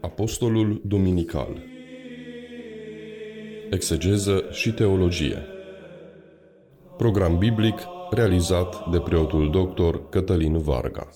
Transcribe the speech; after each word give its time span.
Apostolul 0.00 0.80
Duminical 0.84 1.62
Exegeză 3.70 4.44
și 4.50 4.72
teologie 4.72 5.46
Program 6.96 7.38
biblic 7.38 7.80
realizat 8.10 8.90
de 8.90 9.00
preotul 9.00 9.50
doctor 9.50 10.08
Cătălin 10.08 10.58
Varga. 10.58 11.08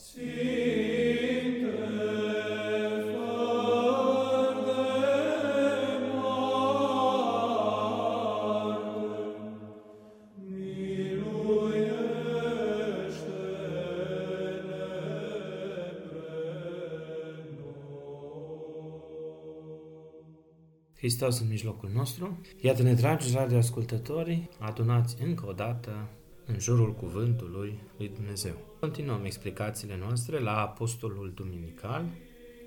Hristos 21.15 21.41
în 21.41 21.49
mijlocul 21.49 21.91
nostru. 21.95 22.39
Iată-ne, 22.61 22.95
dragi 22.95 23.35
radioascultători, 23.35 24.49
adunați 24.59 25.23
încă 25.23 25.47
o 25.49 25.53
dată 25.53 26.09
în 26.47 26.59
jurul 26.59 26.95
cuvântului 26.95 27.79
lui 27.97 28.09
Dumnezeu. 28.09 28.53
Continuăm 28.81 29.25
explicațiile 29.25 29.97
noastre 29.99 30.39
la 30.39 30.61
Apostolul 30.61 31.33
Duminical, 31.35 32.05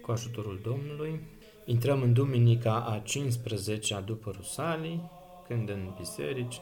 cu 0.02 0.12
ajutorul 0.12 0.60
Domnului. 0.64 1.20
Intrăm 1.66 2.02
în 2.02 2.14
Duminica 2.14 2.74
a 2.74 3.02
15-a 3.02 4.00
după 4.00 4.32
Rusalii, 4.36 5.12
când 5.48 5.70
în 5.70 5.94
biserici 5.98 6.62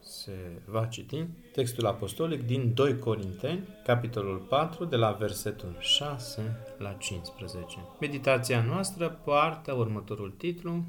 se 0.00 0.62
va 0.66 0.84
citi 0.86 1.26
textul 1.52 1.86
apostolic 1.86 2.42
din 2.42 2.74
2 2.74 2.98
Corinteni, 2.98 3.68
capitolul 3.84 4.38
4, 4.38 4.84
de 4.84 4.96
la 4.96 5.10
versetul 5.10 5.76
6 5.78 6.56
la 6.78 6.92
15. 6.92 7.78
Meditația 8.00 8.62
noastră 8.62 9.20
poartă 9.24 9.72
următorul 9.72 10.30
titlu, 10.30 10.84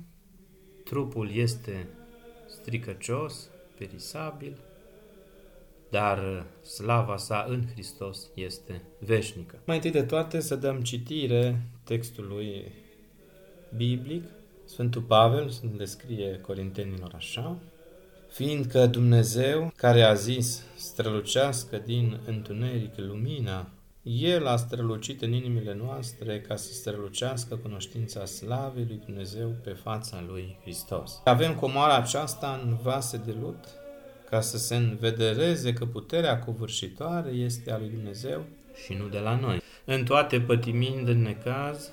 Trupul 0.89 1.31
este 1.36 1.88
stricăcios, 2.47 3.50
perisabil, 3.78 4.58
dar 5.89 6.45
slava 6.61 7.17
sa 7.17 7.45
în 7.50 7.64
Hristos 7.72 8.30
este 8.33 8.81
veșnică. 9.00 9.59
Mai 9.66 9.75
întâi 9.75 9.91
de 9.91 10.03
toate 10.03 10.39
să 10.39 10.56
dăm 10.56 10.81
citire 10.81 11.61
textului 11.83 12.72
biblic. 13.75 14.23
Sfântul 14.66 15.02
Pavel 15.02 15.52
le 15.78 15.86
scrie 15.86 16.39
Corintenilor 16.39 17.11
așa, 17.16 17.58
fiindcă 18.30 18.88
Dumnezeu, 18.88 19.73
care 19.75 20.02
a 20.02 20.13
zis 20.13 20.63
strălucească 20.75 21.78
din 21.78 22.19
întuneric 22.25 22.91
lumina 22.95 23.69
el 24.07 24.47
a 24.47 24.55
strălucit 24.55 25.21
în 25.21 25.33
inimile 25.33 25.73
noastre 25.73 26.41
ca 26.41 26.55
să 26.55 26.73
strălucească 26.73 27.55
cunoștința 27.55 28.25
slavei 28.25 28.85
lui 28.87 29.01
Dumnezeu 29.05 29.55
pe 29.63 29.69
fața 29.69 30.23
lui 30.27 30.57
Hristos. 30.61 31.21
Avem 31.23 31.55
comoara 31.55 31.95
aceasta 31.95 32.61
în 32.63 32.77
vase 32.83 33.21
de 33.25 33.35
lut 33.41 33.65
ca 34.29 34.41
să 34.41 34.57
se 34.57 34.75
învedereze 34.75 35.73
că 35.73 35.85
puterea 35.85 36.39
covârșitoare 36.39 37.29
este 37.29 37.71
a 37.71 37.77
lui 37.77 37.89
Dumnezeu 37.89 38.45
și 38.83 38.93
nu 38.93 39.07
de 39.07 39.19
la 39.19 39.39
noi. 39.39 39.61
În 39.85 40.03
toate 40.03 40.41
pătimind 40.41 41.07
în 41.07 41.21
necaz, 41.21 41.91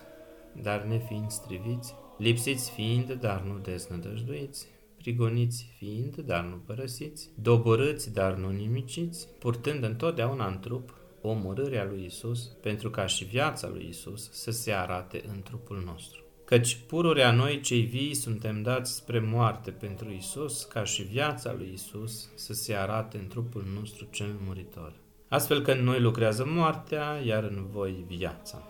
dar 0.62 0.82
nefiind 0.82 1.30
striviți, 1.30 1.94
lipsiți 2.18 2.70
fiind, 2.70 3.12
dar 3.12 3.40
nu 3.40 3.58
deznădăjduiți, 3.58 4.66
prigoniți 4.98 5.66
fiind, 5.78 6.16
dar 6.16 6.44
nu 6.44 6.56
părăsiți, 6.56 7.30
doborâți, 7.42 8.12
dar 8.12 8.34
nu 8.34 8.50
nimiciți, 8.50 9.28
purtând 9.38 9.84
întotdeauna 9.84 10.46
în 10.46 10.58
trup 10.58 11.00
omorârea 11.22 11.84
lui 11.84 12.04
Isus, 12.04 12.46
pentru 12.62 12.90
ca 12.90 13.06
și 13.06 13.24
viața 13.24 13.68
lui 13.68 13.86
Isus 13.88 14.30
să 14.32 14.50
se 14.50 14.72
arate 14.72 15.22
în 15.28 15.42
trupul 15.42 15.82
nostru. 15.84 16.22
Căci 16.44 16.78
pururea 16.86 17.32
noi 17.32 17.60
cei 17.60 17.80
vii 17.80 18.14
suntem 18.14 18.62
dați 18.62 18.94
spre 18.94 19.18
moarte 19.18 19.70
pentru 19.70 20.10
Isus, 20.10 20.64
ca 20.64 20.84
și 20.84 21.02
viața 21.02 21.52
lui 21.52 21.70
Isus 21.72 22.30
să 22.34 22.52
se 22.52 22.74
arate 22.74 23.18
în 23.18 23.28
trupul 23.28 23.64
nostru 23.74 24.06
cel 24.10 24.34
muritor. 24.46 24.92
Astfel 25.28 25.62
că 25.62 25.72
în 25.72 25.84
noi 25.84 26.00
lucrează 26.00 26.44
moartea, 26.46 27.20
iar 27.24 27.42
în 27.44 27.66
voi 27.70 28.04
viața. 28.08 28.62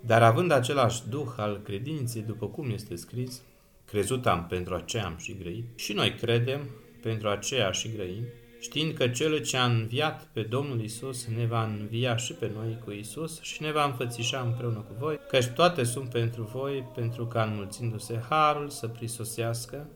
Dar 0.00 0.22
având 0.22 0.50
același 0.50 1.08
duh 1.08 1.28
al 1.36 1.60
credinței, 1.64 2.22
după 2.22 2.46
cum 2.46 2.70
este 2.70 2.96
scris, 2.96 3.42
crezut 3.84 4.26
am, 4.26 4.46
pentru 4.46 4.74
aceea 4.74 5.06
am 5.06 5.16
și 5.16 5.36
grăit, 5.38 5.64
și 5.78 5.92
noi 5.92 6.14
credem, 6.14 6.60
pentru 7.02 7.28
aceea 7.28 7.70
și 7.70 7.92
grăim, 7.92 8.24
știind 8.60 8.94
că 8.94 9.08
Cel 9.08 9.38
ce 9.38 9.56
a 9.56 9.64
înviat 9.64 10.28
pe 10.32 10.42
Domnul 10.42 10.80
Isus 10.80 11.26
ne 11.26 11.46
va 11.46 11.64
învia 11.64 12.16
și 12.16 12.32
pe 12.32 12.50
noi 12.54 12.78
cu 12.84 12.90
Isus 12.90 13.40
și 13.40 13.62
ne 13.62 13.72
va 13.72 13.84
înfățișa 13.84 14.40
împreună 14.40 14.78
cu 14.78 14.94
voi, 14.98 15.18
căci 15.28 15.46
toate 15.46 15.84
sunt 15.84 16.08
pentru 16.08 16.42
voi, 16.42 16.88
pentru 16.94 17.26
ca 17.26 17.42
înmulțindu-se 17.42 18.20
harul 18.28 18.68
să 18.68 18.88
prisosească 18.88 19.88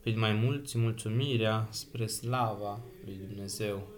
prin 0.00 0.18
mai 0.18 0.32
mulți 0.32 0.78
mulțumirea 0.78 1.68
spre 1.70 2.06
slava 2.06 2.80
lui 3.04 3.20
Dumnezeu 3.26 3.88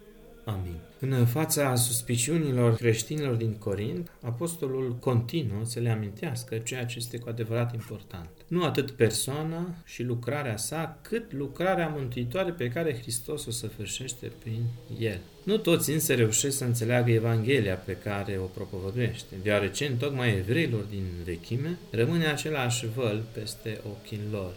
Amin. 0.50 0.78
În 1.00 1.27
fața 1.27 1.75
suspiciunilor 1.75 2.75
creștinilor 2.75 3.34
din 3.34 3.53
Corint, 3.59 4.11
apostolul 4.22 4.97
continuă 5.00 5.65
să 5.65 5.81
le 5.81 5.91
amintească 5.91 6.59
ceea 6.59 6.87
ce 6.87 6.94
este 6.99 7.19
cu 7.19 7.28
adevărat 7.28 7.72
important. 7.72 8.28
Nu 8.47 8.65
atât 8.65 8.91
persoana 8.91 9.75
și 9.84 10.03
lucrarea 10.03 10.56
sa, 10.56 10.99
cât 11.03 11.33
lucrarea 11.33 11.93
mântuitoare 11.97 12.50
pe 12.50 12.69
care 12.69 12.99
Hristos 12.99 13.47
o 13.47 13.50
săvârșește 13.50 14.33
prin 14.39 14.62
el. 14.99 15.21
Nu 15.44 15.56
toți 15.56 15.91
însă 15.91 16.15
reușesc 16.15 16.56
să 16.56 16.65
înțeleagă 16.65 17.10
Evanghelia 17.10 17.75
pe 17.75 17.97
care 17.97 18.39
o 18.43 18.44
propovăduiește, 18.44 19.34
deoarece 19.43 19.87
în 19.87 19.97
tocmai 19.97 20.37
evreilor 20.37 20.83
din 20.83 21.05
vechime 21.25 21.78
rămâne 21.91 22.27
același 22.27 22.87
văl 22.87 23.22
peste 23.33 23.81
ochii 23.84 24.21
lor 24.31 24.53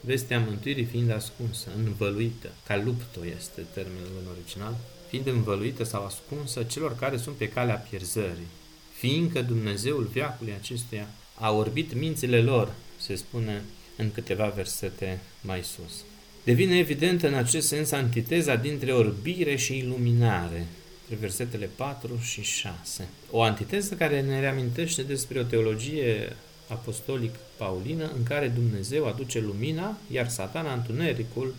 vestea 0.00 0.38
mântuirii 0.38 0.84
fiind 0.84 1.10
ascunsă, 1.10 1.68
învăluită, 1.84 2.48
ca 2.66 2.76
lupto 2.76 3.20
este 3.36 3.66
termenul 3.74 4.16
în 4.22 4.30
original, 4.30 4.76
fiind 5.08 5.26
învăluită 5.26 5.84
sau 5.84 6.04
ascunsă 6.04 6.62
celor 6.62 6.96
care 6.96 7.16
sunt 7.16 7.36
pe 7.36 7.48
calea 7.48 7.86
pierzării, 7.90 8.46
fiindcă 8.94 9.42
Dumnezeul 9.42 10.10
veacului 10.12 10.52
acestuia 10.60 11.06
a 11.34 11.52
orbit 11.52 11.94
mințile 11.94 12.42
lor, 12.42 12.72
se 13.00 13.14
spune 13.14 13.62
în 13.96 14.10
câteva 14.12 14.46
versete 14.46 15.20
mai 15.40 15.62
sus. 15.62 16.04
Devine 16.44 16.78
evidentă 16.78 17.26
în 17.26 17.34
acest 17.34 17.66
sens 17.66 17.90
antiteza 17.90 18.56
dintre 18.56 18.92
orbire 18.92 19.56
și 19.56 19.76
iluminare, 19.76 20.66
între 21.00 21.26
versetele 21.26 21.70
4 21.76 22.18
și 22.22 22.42
6. 22.42 23.08
O 23.30 23.42
antiteză 23.42 23.94
care 23.94 24.20
ne 24.20 24.40
reamintește 24.40 25.02
despre 25.02 25.40
o 25.40 25.42
teologie 25.42 26.36
apostolic 26.68 27.34
paulină 27.56 28.12
în 28.16 28.22
care 28.22 28.48
Dumnezeu 28.48 29.06
aduce 29.06 29.40
lumina, 29.40 29.98
iar 30.10 30.28
satana 30.28 30.72
întunericul 30.72 31.54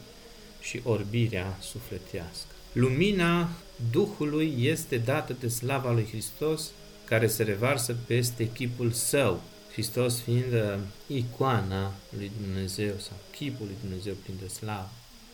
și 0.61 0.81
orbirea 0.83 1.57
sufletească. 1.61 2.48
Lumina 2.73 3.49
Duhului 3.91 4.53
este 4.59 4.97
dată 4.97 5.35
de 5.39 5.47
slava 5.47 5.91
lui 5.91 6.07
Hristos, 6.07 6.71
care 7.05 7.27
se 7.27 7.43
revarsă 7.43 7.95
peste 8.07 8.49
chipul 8.51 8.91
său, 8.91 9.41
Hristos 9.71 10.19
fiind 10.19 10.53
uh, 10.53 10.77
icoana 11.07 11.93
lui 12.17 12.31
Dumnezeu 12.41 12.93
sau 12.97 13.17
chipul 13.31 13.65
lui 13.65 13.75
Dumnezeu 13.81 14.13
plin 14.23 14.35
de 14.41 14.47
slavă. 14.47 14.89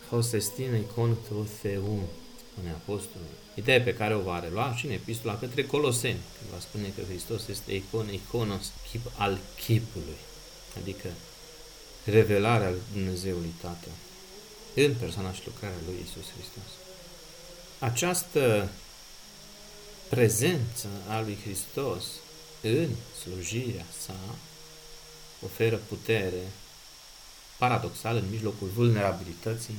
Hostestină 0.09 0.75
icon 0.75 1.17
theum, 1.61 1.99
spune 2.51 2.69
apostolul. 2.69 3.35
Ideea 3.55 3.81
pe 3.81 3.93
care 3.93 4.15
o 4.15 4.19
va 4.19 4.39
relua 4.39 4.75
și 4.75 4.85
în 4.85 4.91
epistola 4.91 5.39
către 5.39 5.65
Coloseni, 5.65 6.19
când 6.37 6.49
va 6.51 6.59
spune 6.59 6.87
că 6.95 7.01
Hristos 7.09 7.47
este 7.47 7.73
icon, 7.73 8.13
iconos, 8.13 8.71
chip 8.91 9.11
al 9.17 9.37
chipului, 9.65 10.19
adică 10.81 11.09
revelarea 12.05 12.69
lui 12.69 12.81
Dumnezeului 12.93 13.53
Tatăl 13.61 13.95
în 14.75 14.93
persoana 14.99 15.33
și 15.33 15.41
lucrarea 15.45 15.85
lui 15.85 15.95
Isus 16.03 16.27
Hristos. 16.35 16.84
Această 17.79 18.69
prezență 20.09 20.87
a 21.09 21.21
lui 21.21 21.37
Hristos 21.43 22.03
în 22.61 22.89
slujirea 23.21 23.85
sa 24.05 24.15
oferă 25.43 25.75
putere 25.75 26.51
paradoxal 27.57 28.15
în 28.15 28.29
mijlocul 28.29 28.67
vulnerabilității, 28.67 29.75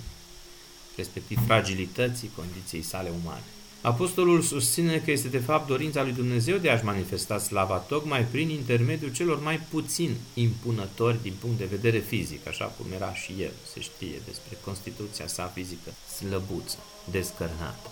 respectiv 0.97 1.39
fragilității 1.47 2.31
condiției 2.37 2.83
sale 2.83 3.11
umane. 3.23 3.45
Apostolul 3.81 4.43
susține 4.43 4.99
că 4.99 5.11
este 5.11 5.28
de 5.28 5.38
fapt 5.38 5.67
dorința 5.67 6.02
lui 6.02 6.12
Dumnezeu 6.12 6.56
de 6.56 6.70
a-și 6.70 6.84
manifesta 6.84 7.38
slava 7.38 7.76
tocmai 7.76 8.25
prin 8.25 8.49
intermediul 8.49 9.12
celor 9.12 9.43
mai 9.43 9.61
puțin 9.70 10.17
impunători 10.34 11.23
din 11.23 11.34
punct 11.40 11.58
de 11.58 11.64
vedere 11.64 11.99
fizic, 11.99 12.46
așa 12.46 12.64
cum 12.64 12.87
era 12.94 13.14
și 13.14 13.34
el, 13.40 13.52
se 13.73 13.81
știe 13.81 14.20
despre 14.26 14.58
constituția 14.64 15.26
sa 15.26 15.50
fizică, 15.55 15.90
slăbuță, 16.17 16.76
descărnată. 17.11 17.90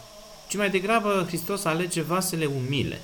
Ci 0.48 0.56
mai 0.56 0.70
degrabă 0.70 1.24
Hristos 1.26 1.64
alege 1.64 2.02
vasele 2.02 2.46
umile, 2.46 3.00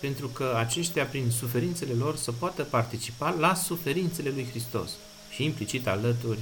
pentru 0.00 0.28
că 0.28 0.54
aceștia, 0.56 1.04
prin 1.04 1.30
suferințele 1.30 1.92
lor, 1.92 2.16
să 2.16 2.32
poată 2.32 2.62
participa 2.62 3.36
la 3.38 3.54
suferințele 3.54 4.30
lui 4.34 4.46
Hristos 4.50 4.90
și 5.30 5.44
implicit 5.44 5.86
alături 5.86 6.38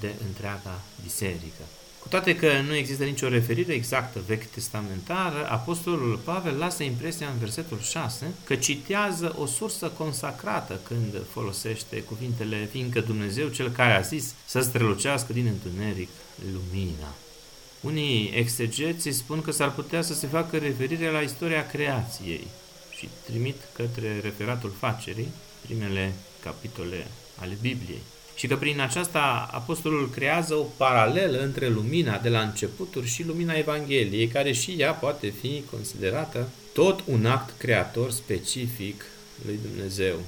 de 0.00 0.14
întreaga 0.26 0.80
biserică. 1.02 1.62
Cu 2.00 2.08
toate 2.08 2.36
că 2.36 2.60
nu 2.66 2.74
există 2.74 3.04
nicio 3.04 3.28
referire 3.28 3.72
exactă 3.72 4.20
vechi 4.26 4.44
testamentară, 4.44 5.48
Apostolul 5.50 6.16
Pavel 6.16 6.58
lasă 6.58 6.82
impresia 6.82 7.28
în 7.28 7.38
versetul 7.38 7.80
6 7.80 8.34
că 8.44 8.54
citează 8.54 9.34
o 9.38 9.46
sursă 9.46 9.88
consacrată 9.88 10.80
când 10.82 11.22
folosește 11.30 12.02
cuvintele 12.02 12.68
fiindcă 12.70 13.00
Dumnezeu 13.00 13.48
cel 13.48 13.70
care 13.70 13.92
a 13.92 14.00
zis 14.00 14.34
să 14.46 14.60
strălucească 14.60 15.32
din 15.32 15.46
întuneric 15.46 16.08
lumina. 16.52 17.14
Unii 17.80 18.32
exegeții 18.34 19.12
spun 19.12 19.42
că 19.42 19.50
s-ar 19.50 19.72
putea 19.72 20.02
să 20.02 20.14
se 20.14 20.26
facă 20.26 20.56
referire 20.56 21.10
la 21.10 21.20
istoria 21.20 21.66
creației 21.66 22.46
și 22.96 23.08
trimit 23.26 23.56
către 23.72 24.20
referatul 24.22 24.72
facerii, 24.78 25.28
primele 25.66 26.12
capitole 26.42 27.06
ale 27.40 27.56
Bibliei 27.60 28.02
și 28.40 28.46
că 28.46 28.56
prin 28.56 28.80
aceasta 28.80 29.48
apostolul 29.52 30.10
creează 30.10 30.54
o 30.54 30.62
paralelă 30.62 31.38
între 31.42 31.68
lumina 31.68 32.18
de 32.18 32.28
la 32.28 32.40
începuturi 32.40 33.06
și 33.06 33.24
lumina 33.26 33.54
Evangheliei, 33.54 34.28
care 34.28 34.52
și 34.52 34.74
ea 34.78 34.92
poate 34.92 35.28
fi 35.40 35.62
considerată 35.70 36.48
tot 36.72 37.02
un 37.06 37.26
act 37.26 37.58
creator 37.58 38.10
specific 38.10 39.04
lui 39.46 39.58
Dumnezeu. 39.62 40.20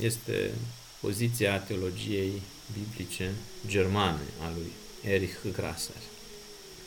Este 0.00 0.50
poziția 1.00 1.58
teologiei 1.58 2.42
biblice 2.78 3.30
germane 3.66 4.26
a 4.40 4.52
lui 4.54 4.72
Erich 5.12 5.36
Grasser. 5.52 6.02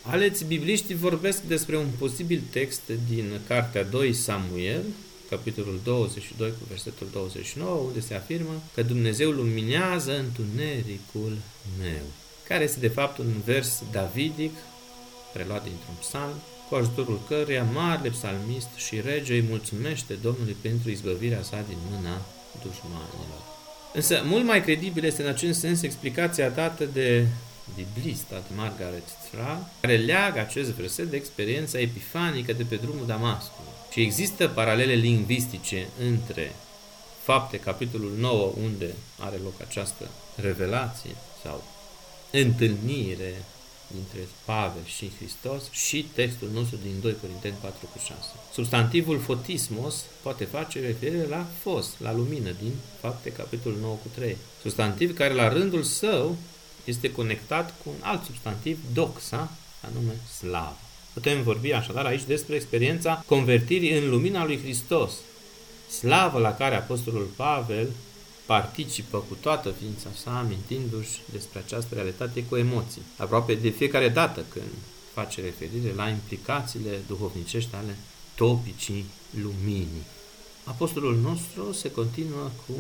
Aleți 0.02 0.46
bibliștii 0.46 0.96
vorbesc 0.96 1.42
despre 1.42 1.78
un 1.78 1.88
posibil 1.98 2.42
text 2.52 2.82
din 3.08 3.40
Cartea 3.48 3.84
2 3.84 4.14
Samuel, 4.14 4.84
capitolul 5.30 5.80
22 5.84 6.50
cu 6.50 6.66
versetul 6.70 7.08
29, 7.12 7.76
unde 7.76 8.00
se 8.00 8.14
afirmă 8.14 8.64
că 8.74 8.84
Dumnezeu 8.84 9.32
luminează 9.32 10.18
întunericul 10.18 11.38
meu, 11.82 12.06
care 12.48 12.64
este 12.64 12.80
de 12.80 12.88
fapt 12.88 13.18
un 13.18 13.42
vers 13.46 13.84
davidic, 13.92 14.54
preluat 15.34 15.64
dintr-un 15.64 15.96
psalm, 16.00 16.36
cu 16.70 16.76
ajutorul 16.76 17.20
căruia 17.28 17.64
marele 17.64 18.10
psalmist 18.10 18.70
și 18.76 19.02
rege 19.02 19.34
îi 19.34 19.46
mulțumește 19.50 20.14
Domnului 20.14 20.56
pentru 20.62 20.90
izbăvirea 20.90 21.42
sa 21.42 21.64
din 21.68 21.78
mâna 21.90 22.22
dușmanilor. 22.64 23.42
Însă, 23.94 24.22
mult 24.26 24.46
mai 24.46 24.62
credibil 24.62 25.04
este 25.04 25.22
în 25.22 25.28
acest 25.28 25.60
sens 25.60 25.82
explicația 25.82 26.50
dată 26.50 26.86
de 26.86 27.28
biblista 27.76 28.36
de 28.36 28.56
Margaret 28.56 29.08
Tra, 29.32 29.70
care 29.82 29.98
leagă 29.98 30.40
acest 30.40 30.70
verset 30.70 31.10
de 31.10 31.16
experiența 31.16 31.80
epifanică 31.80 32.54
de 32.54 32.64
pe 32.64 32.76
drumul 32.76 33.06
Damascului. 33.06 33.72
Și 33.92 34.02
există 34.02 34.48
paralele 34.48 34.94
lingvistice 34.94 35.88
între 36.00 36.52
fapte, 37.24 37.60
capitolul 37.60 38.12
9, 38.18 38.52
unde 38.64 38.94
are 39.20 39.36
loc 39.44 39.54
această 39.68 40.10
revelație 40.36 41.16
sau 41.44 41.64
întâlnire 42.32 43.34
dintre 43.88 44.20
Pavel 44.46 44.86
și 44.86 45.12
Hristos 45.18 45.64
și 45.72 46.06
textul 46.14 46.50
nostru 46.54 46.78
din 46.84 46.96
2 47.02 47.16
Corinteni 47.22 47.56
4 47.62 47.90
cu 47.94 48.00
6. 48.00 48.16
Substantivul 48.54 49.20
fotismos 49.20 50.04
poate 50.22 50.44
face 50.44 50.80
referire 50.80 51.28
la 51.28 51.46
fos, 51.62 51.90
la 51.98 52.14
lumină, 52.14 52.52
din 52.62 52.72
fapte 53.00 53.32
capitolul 53.32 53.78
9 53.82 53.94
cu 53.94 54.08
3. 54.16 54.38
Substantiv 54.62 55.16
care 55.16 55.34
la 55.34 55.50
rândul 55.50 55.84
său 55.84 56.38
este 56.86 57.12
conectat 57.12 57.74
cu 57.84 57.90
un 57.90 58.00
alt 58.02 58.24
substantiv, 58.24 58.80
doxa, 58.94 59.52
anume 59.92 60.14
slavă. 60.38 60.78
Putem 61.14 61.44
vorbi 61.44 61.72
așadar 61.72 62.06
aici 62.06 62.24
despre 62.24 62.56
experiența 62.56 63.24
convertirii 63.28 63.98
în 63.98 64.10
lumina 64.10 64.46
lui 64.46 64.60
Hristos, 64.60 65.14
slavă 65.90 66.40
la 66.40 66.54
care 66.54 66.76
Apostolul 66.76 67.28
Pavel 67.36 67.90
participă 68.46 69.18
cu 69.18 69.38
toată 69.42 69.74
ființa 69.80 70.10
sa, 70.24 70.38
amintindu-și 70.38 71.20
despre 71.32 71.60
această 71.60 71.96
realitate 71.96 72.44
cu 72.44 72.56
emoții, 72.56 73.02
aproape 73.18 73.54
de 73.54 73.70
fiecare 73.70 74.10
dată 74.10 74.46
când 74.50 74.72
face 75.14 75.42
referire 75.42 75.94
la 75.96 76.10
implicațiile 76.10 77.00
duhovnicești 77.08 77.76
ale 77.76 77.98
topicii 78.36 79.06
luminii. 79.42 80.06
Apostolul 80.64 81.16
nostru 81.16 81.74
se 81.74 81.92
continuă 81.92 82.50
cu 82.68 82.74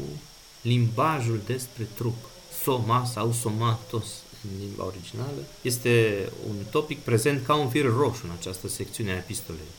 limbajul 0.61 1.39
despre 1.45 1.87
trup, 1.95 2.29
soma 2.65 3.05
sau 3.13 3.31
somatos, 3.31 4.05
în 4.43 4.59
limba 4.59 4.85
originală, 4.85 5.41
este 5.61 6.25
un 6.47 6.55
topic 6.71 6.99
prezent 6.99 7.45
ca 7.45 7.55
un 7.55 7.69
fir 7.69 7.85
roșu 7.85 8.21
în 8.23 8.29
această 8.39 8.67
secțiune 8.67 9.11
a 9.11 9.15
epistolei, 9.15 9.71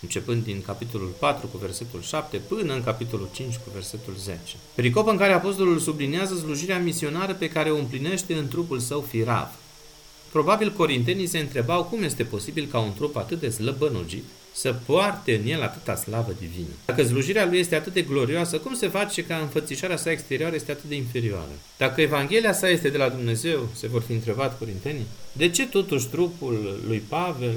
începând 0.00 0.44
din 0.44 0.62
capitolul 0.62 1.08
4 1.18 1.46
cu 1.46 1.56
versetul 1.56 2.02
7 2.02 2.36
până 2.36 2.74
în 2.74 2.82
capitolul 2.82 3.28
5 3.32 3.54
cu 3.54 3.70
versetul 3.72 4.14
10. 4.18 4.40
Pericopă 4.74 5.10
în 5.10 5.16
care 5.16 5.32
apostolul 5.32 5.78
sublinează 5.78 6.34
slujirea 6.34 6.78
misionară 6.78 7.34
pe 7.34 7.48
care 7.48 7.70
o 7.70 7.76
împlinește 7.76 8.34
în 8.34 8.48
trupul 8.48 8.78
său 8.78 9.00
firav. 9.00 9.48
Probabil 10.32 10.72
corintenii 10.72 11.26
se 11.26 11.38
întrebau 11.38 11.84
cum 11.84 12.02
este 12.02 12.24
posibil 12.24 12.66
ca 12.66 12.78
un 12.78 12.92
trup 12.92 13.16
atât 13.16 13.40
de 13.40 13.50
slăbănogit 13.50 14.24
să 14.60 14.74
poarte 14.86 15.34
în 15.34 15.46
el 15.46 15.62
atâta 15.62 15.94
slavă 15.96 16.32
divină. 16.38 16.74
Dacă 16.84 17.02
slujirea 17.02 17.46
lui 17.46 17.58
este 17.58 17.74
atât 17.74 17.92
de 17.92 18.02
glorioasă, 18.02 18.58
cum 18.58 18.74
se 18.74 18.88
face 18.88 19.24
ca 19.24 19.36
înfățișarea 19.36 19.96
sa 19.96 20.10
exterioară 20.10 20.54
este 20.54 20.70
atât 20.70 20.88
de 20.88 20.94
inferioară? 20.94 21.54
Dacă 21.76 22.00
Evanghelia 22.00 22.52
sa 22.52 22.68
este 22.68 22.88
de 22.88 22.96
la 22.96 23.08
Dumnezeu, 23.08 23.68
se 23.74 23.86
vor 23.88 24.02
fi 24.02 24.12
întrebat 24.12 24.58
corintenii, 24.58 25.06
de 25.32 25.50
ce 25.50 25.66
totuși 25.66 26.06
trupul 26.06 26.80
lui 26.86 26.98
Pavel 26.98 27.56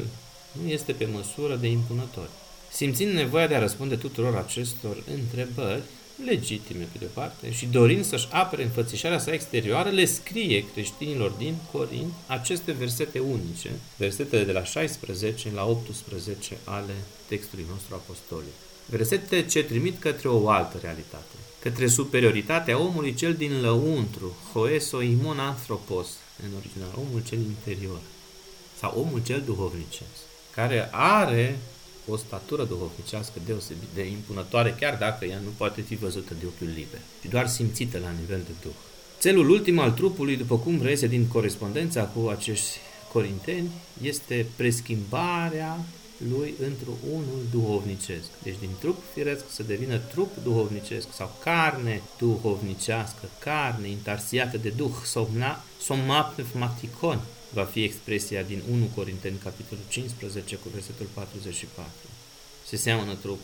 nu 0.63 0.69
este 0.69 0.91
pe 0.91 1.07
măsură 1.13 1.55
de 1.55 1.67
impunător? 1.67 2.29
Simțind 2.71 3.13
nevoia 3.13 3.47
de 3.47 3.55
a 3.55 3.59
răspunde 3.59 3.95
tuturor 3.95 4.35
acestor 4.35 5.03
întrebări, 5.13 5.81
legitime 6.25 6.87
pe 6.91 6.97
de 6.97 7.05
parte, 7.13 7.51
și 7.51 7.65
dorind 7.65 8.05
să-și 8.05 8.27
apere 8.31 8.63
înfățișarea 8.63 9.19
sa 9.19 9.33
exterioară, 9.33 9.89
le 9.89 10.05
scrie 10.05 10.65
creștinilor 10.73 11.29
din 11.29 11.55
Corint 11.71 12.13
aceste 12.27 12.71
versete 12.71 13.19
unice, 13.19 13.69
versetele 13.97 14.43
de 14.43 14.51
la 14.51 14.63
16 14.63 15.51
la 15.53 15.65
18 15.65 16.57
ale 16.63 16.93
textului 17.27 17.65
nostru 17.69 17.95
apostolic. 17.95 18.53
Versete 18.85 19.45
ce 19.45 19.63
trimit 19.63 19.99
către 19.99 20.27
o 20.27 20.49
altă 20.49 20.77
realitate, 20.81 21.35
către 21.59 21.87
superioritatea 21.87 22.79
omului 22.79 23.13
cel 23.13 23.33
din 23.33 23.61
lăuntru, 23.61 24.35
hoeso 24.53 25.01
imon 25.01 25.39
anthropos, 25.39 26.07
în 26.43 26.49
original, 26.57 26.89
omul 26.95 27.21
cel 27.27 27.39
interior, 27.39 27.99
sau 28.79 28.99
omul 28.99 29.21
cel 29.23 29.41
duhovnicesc, 29.45 30.21
care 30.51 30.89
are 30.91 31.59
o 32.11 32.17
statură 32.17 32.63
duhovnicească 32.63 33.39
deosebit 33.45 33.89
de 33.93 34.07
impunătoare, 34.07 34.75
chiar 34.79 34.97
dacă 34.97 35.25
ea 35.25 35.39
nu 35.43 35.49
poate 35.57 35.81
fi 35.81 35.95
văzută 35.95 36.33
de 36.39 36.45
ochiul 36.45 36.67
liber, 36.67 36.99
ci 37.21 37.29
doar 37.29 37.47
simțită 37.47 37.97
la 37.99 38.09
nivel 38.19 38.41
de 38.45 38.51
duh. 38.61 38.71
Celul 39.21 39.49
ultim 39.49 39.79
al 39.79 39.91
trupului, 39.91 40.37
după 40.37 40.57
cum 40.57 40.81
reiese 40.81 41.07
din 41.07 41.27
corespondența 41.27 42.03
cu 42.03 42.27
acești 42.27 42.77
corinteni, 43.11 43.69
este 44.01 44.45
preschimbarea 44.55 45.77
lui 46.29 46.53
într-un 46.65 46.95
unul 47.11 47.41
duhovnicesc. 47.51 48.27
Deci 48.43 48.59
din 48.59 48.69
trup 48.79 48.97
firesc 49.13 49.43
să 49.49 49.63
devină 49.63 49.97
trup 49.97 50.29
duhovnicesc 50.43 51.07
sau 51.13 51.35
carne 51.43 52.01
duhovnicească, 52.17 53.29
carne 53.39 53.87
intarsiată 53.87 54.57
de 54.57 54.69
duh, 54.69 54.91
somna, 55.05 55.63
somapnefmaticon, 55.81 57.19
va 57.53 57.63
fi 57.63 57.83
expresia 57.83 58.41
din 58.41 58.61
1 58.71 58.85
Corinteni, 58.95 59.37
capitolul 59.43 59.83
15, 59.89 60.55
cu 60.55 60.67
versetul 60.73 61.07
44. 61.13 61.91
Se 62.67 62.75
seamănă 62.75 63.15
trup 63.15 63.39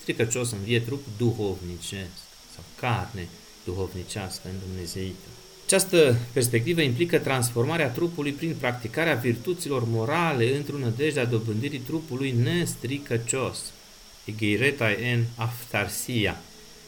stricăcios 0.00 0.50
în 0.50 0.58
vie 0.64 0.80
trup 0.80 1.04
duhovnicesc 1.16 2.18
sau 2.54 2.64
carne 2.74 3.28
duhovnicească 3.64 4.48
în 4.48 4.54
Dumnezeită. 4.66 5.28
Această 5.64 6.16
perspectivă 6.32 6.80
implică 6.80 7.18
transformarea 7.18 7.90
trupului 7.90 8.32
prin 8.32 8.54
practicarea 8.60 9.14
virtuților 9.14 9.84
morale 9.86 10.56
într-o 10.56 10.78
nădejde 10.78 11.20
a 11.20 11.24
dobândirii 11.24 11.78
trupului 11.78 12.30
nestricăcios. 12.30 13.58
Egeireta 14.24 14.90
en 14.90 15.24
aftarsia, 15.36 16.40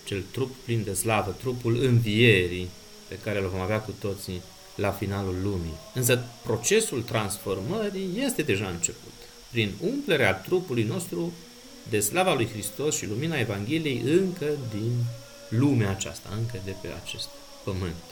cel 0.04 0.22
trup 0.30 0.54
plin 0.64 0.84
de 0.84 0.94
slavă, 0.94 1.30
trupul 1.30 1.82
învierii, 1.82 2.68
pe 3.08 3.18
care 3.24 3.38
îl 3.38 3.48
vom 3.48 3.60
avea 3.60 3.80
cu 3.80 3.94
toții 4.00 4.42
la 4.80 4.90
finalul 4.90 5.36
lumii. 5.42 5.78
Însă 5.94 6.24
procesul 6.42 7.02
transformării 7.02 8.10
este 8.24 8.42
deja 8.42 8.68
început. 8.68 9.12
Prin 9.50 9.72
umplerea 9.80 10.34
trupului 10.34 10.82
nostru 10.82 11.32
de 11.88 12.00
slava 12.00 12.34
lui 12.34 12.48
Hristos 12.48 12.96
și 12.96 13.06
lumina 13.06 13.38
Evangheliei 13.38 14.02
încă 14.04 14.46
din 14.70 14.92
lumea 15.48 15.90
aceasta, 15.90 16.28
încă 16.38 16.58
de 16.64 16.74
pe 16.80 16.88
acest 17.02 17.28
pământ. 17.64 18.04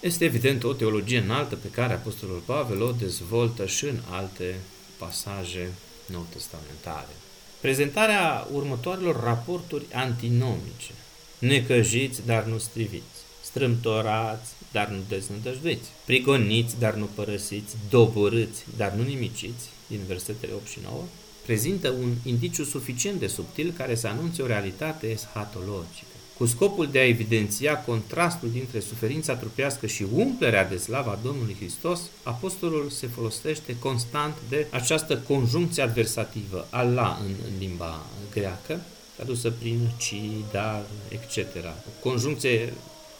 Este 0.00 0.24
evident 0.24 0.64
o 0.64 0.72
teologie 0.72 1.18
înaltă 1.18 1.56
pe 1.56 1.70
care 1.70 1.92
Apostolul 1.92 2.42
Pavel 2.46 2.82
o 2.82 2.92
dezvoltă 2.92 3.66
și 3.66 3.84
în 3.84 3.98
alte 4.10 4.54
pasaje 4.98 5.72
nou-testamentare. 6.06 7.14
Prezentarea 7.60 8.48
următoarelor 8.52 9.22
raporturi 9.22 9.84
antinomice. 9.92 10.92
Necăjiți, 11.38 12.26
dar 12.26 12.44
nu 12.44 12.58
striviți. 12.58 13.20
Strâmtorați, 13.42 14.50
dar 14.74 14.88
nu 14.88 14.98
deznădăjduiți, 15.08 15.88
prigoniți, 16.04 16.78
dar 16.78 16.94
nu 16.94 17.08
părăsiți, 17.14 17.76
doborâți, 17.90 18.64
dar 18.76 18.92
nu 18.92 19.02
nimiciți, 19.02 19.68
din 19.86 20.00
versetele 20.06 20.52
8 20.52 20.66
și 20.68 20.78
9, 20.82 21.02
prezintă 21.44 21.88
un 21.90 22.14
indiciu 22.24 22.64
suficient 22.64 23.18
de 23.20 23.26
subtil 23.26 23.72
care 23.76 23.94
să 23.94 24.06
anunțe 24.06 24.42
o 24.42 24.46
realitate 24.46 25.06
eschatologică. 25.06 26.14
Cu 26.38 26.46
scopul 26.46 26.88
de 26.90 26.98
a 26.98 27.06
evidenția 27.06 27.78
contrastul 27.78 28.50
dintre 28.50 28.80
suferința 28.80 29.34
trupească 29.34 29.86
și 29.86 30.06
umplerea 30.14 30.68
de 30.68 30.76
slava 30.76 31.18
Domnului 31.22 31.56
Hristos, 31.58 32.00
apostolul 32.22 32.90
se 32.90 33.06
folosește 33.06 33.78
constant 33.78 34.36
de 34.48 34.66
această 34.70 35.18
conjuncție 35.18 35.82
adversativă, 35.82 36.66
Allah 36.70 37.16
în, 37.20 37.34
în 37.46 37.58
limba 37.58 38.06
greacă, 38.32 38.80
tradusă 39.14 39.50
prin 39.50 39.90
ci, 39.98 40.20
dar, 40.52 40.82
etc. 41.08 41.36
O 41.64 42.08
conjuncție 42.08 42.72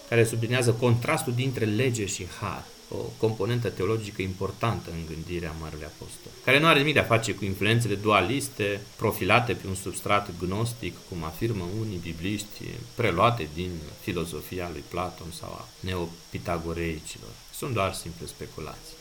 care 0.09 0.25
sublinează 0.25 0.73
contrastul 0.73 1.33
dintre 1.35 1.65
lege 1.65 2.07
și 2.07 2.27
har 2.41 2.65
o 2.89 2.97
componentă 2.97 3.69
teologică 3.69 4.23
importantă 4.23 4.91
în 4.91 5.07
gândirea 5.15 5.55
Marele 5.61 5.85
Apostol, 5.85 6.33
care 6.45 6.59
nu 6.59 6.67
are 6.67 6.79
nimic 6.79 6.95
de 6.95 7.01
a 7.01 7.05
face 7.15 7.35
cu 7.35 7.45
influențele 7.45 7.95
dualiste 7.95 8.81
profilate 8.97 9.53
pe 9.53 9.67
un 9.67 9.75
substrat 9.75 10.31
gnostic, 10.39 10.95
cum 11.09 11.25
afirmă 11.25 11.65
unii 11.81 12.01
bibliști, 12.03 12.63
preluate 12.95 13.49
din 13.55 13.71
filozofia 14.01 14.69
lui 14.73 14.85
Platon 14.89 15.27
sau 15.41 15.49
a 15.49 15.69
neopitagoreicilor. 15.81 17.31
Sunt 17.55 17.75
doar 17.75 17.93
simple 17.93 18.27
speculații. 18.27 18.97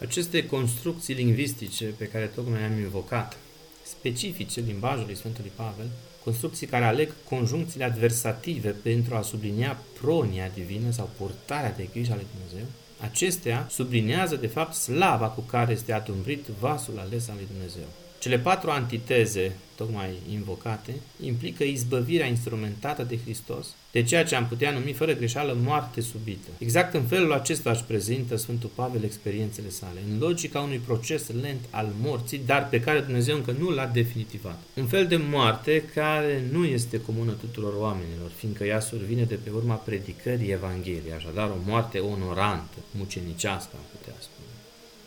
Aceste 0.00 0.46
construcții 0.46 1.14
lingvistice 1.14 1.84
pe 1.84 2.04
care 2.04 2.26
tocmai 2.26 2.64
am 2.64 2.78
invocat, 2.78 3.36
specifice 3.82 4.60
limbajului 4.60 5.16
Sfântului 5.16 5.52
Pavel, 5.54 5.86
construcții 6.24 6.66
care 6.66 6.84
aleg 6.84 7.12
conjuncțiile 7.28 7.84
adversative 7.84 8.70
pentru 8.70 9.14
a 9.14 9.22
sublinia 9.22 9.78
pronia 10.00 10.50
divină 10.54 10.90
sau 10.90 11.10
purtarea 11.16 11.72
de 11.72 11.88
grijă 11.92 12.12
ale 12.12 12.24
Dumnezeu, 12.34 12.66
Acestea 13.02 13.66
sublinează, 13.70 14.36
de 14.36 14.46
fapt, 14.46 14.74
slava 14.74 15.26
cu 15.26 15.40
care 15.40 15.72
este 15.72 15.92
atumbrit 15.92 16.46
vasul 16.46 16.98
ales 16.98 17.28
al 17.28 17.34
lui 17.36 17.46
Dumnezeu. 17.52 17.88
Cele 18.22 18.38
patru 18.38 18.70
antiteze, 18.70 19.56
tocmai 19.74 20.10
invocate, 20.32 20.94
implică 21.22 21.64
izbăvirea 21.64 22.26
instrumentată 22.26 23.02
de 23.02 23.18
Hristos 23.18 23.66
de 23.92 24.02
ceea 24.02 24.24
ce 24.24 24.34
am 24.34 24.46
putea 24.46 24.70
numi 24.70 24.92
fără 24.92 25.12
greșeală 25.12 25.56
moarte 25.62 26.00
subită. 26.00 26.48
Exact 26.58 26.94
în 26.94 27.02
felul 27.02 27.32
acesta 27.32 27.70
își 27.70 27.84
prezintă 27.84 28.36
Sfântul 28.36 28.70
Pavel 28.74 29.04
experiențele 29.04 29.68
sale, 29.68 30.00
în 30.10 30.18
logica 30.18 30.60
unui 30.60 30.78
proces 30.78 31.30
lent 31.40 31.60
al 31.70 31.88
morții, 32.00 32.40
dar 32.46 32.68
pe 32.68 32.80
care 32.80 33.00
Dumnezeu 33.00 33.36
încă 33.36 33.56
nu 33.58 33.70
l-a 33.70 33.86
definitivat. 33.86 34.60
Un 34.76 34.86
fel 34.86 35.06
de 35.06 35.16
moarte 35.16 35.82
care 35.94 36.44
nu 36.52 36.64
este 36.64 37.00
comună 37.00 37.32
tuturor 37.32 37.74
oamenilor, 37.74 38.30
fiindcă 38.36 38.64
ea 38.64 38.80
survine 38.80 39.22
de 39.22 39.38
pe 39.44 39.50
urma 39.50 39.74
predicării 39.74 40.50
Evangheliei, 40.50 41.12
așadar 41.16 41.48
o 41.48 41.56
moarte 41.66 41.98
onorantă, 41.98 42.76
mucenicească, 42.90 43.70
am 43.74 43.84
putea 43.98 44.14
spune. 44.18 44.31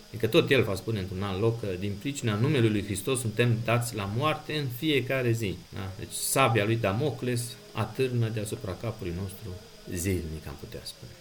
Adică 0.08 0.28
tot 0.28 0.50
el 0.50 0.64
va 0.64 0.76
spune 0.76 1.00
într-un 1.00 1.24
alt 1.24 1.40
loc 1.40 1.60
că 1.60 1.68
din 1.80 1.94
pricina 2.00 2.36
numelui 2.36 2.70
lui 2.70 2.84
Hristos 2.84 3.20
suntem 3.20 3.58
dați 3.64 3.96
la 3.96 4.10
moarte 4.18 4.58
în 4.58 4.68
fiecare 4.78 5.32
zi. 5.32 5.58
Da? 5.74 5.92
Deci 6.00 6.12
sabia 6.12 6.66
lui 6.66 6.76
Damocles 6.76 7.44
atârnă 7.72 8.30
deasupra 8.30 8.78
capului 8.82 9.14
nostru 9.22 9.50
zilnic, 9.94 10.48
am 10.48 10.56
putea 10.60 10.80
spune. 10.84 11.12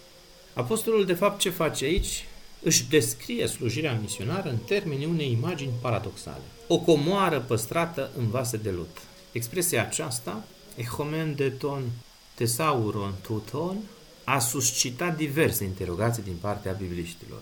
Apostolul, 0.53 1.05
de 1.05 1.13
fapt, 1.13 1.39
ce 1.39 1.49
face 1.49 1.85
aici? 1.85 2.25
Își 2.61 2.89
descrie 2.89 3.47
slujirea 3.47 3.99
misionară 4.01 4.49
în 4.49 4.57
termenii 4.57 5.05
unei 5.05 5.31
imagini 5.31 5.71
paradoxale. 5.81 6.43
O 6.67 6.79
comoară 6.79 7.39
păstrată 7.39 8.11
în 8.17 8.29
vase 8.29 8.57
de 8.57 8.69
lut. 8.69 8.97
Expresia 9.31 9.81
aceasta, 9.81 10.45
ehomen 10.75 11.35
de 11.35 11.49
ton 11.49 11.83
tesauron 12.33 13.13
tuton, 13.21 13.77
a 14.23 14.39
suscitat 14.39 15.15
diverse 15.15 15.63
interogații 15.63 16.23
din 16.23 16.35
partea 16.41 16.71
bibliștilor. 16.71 17.41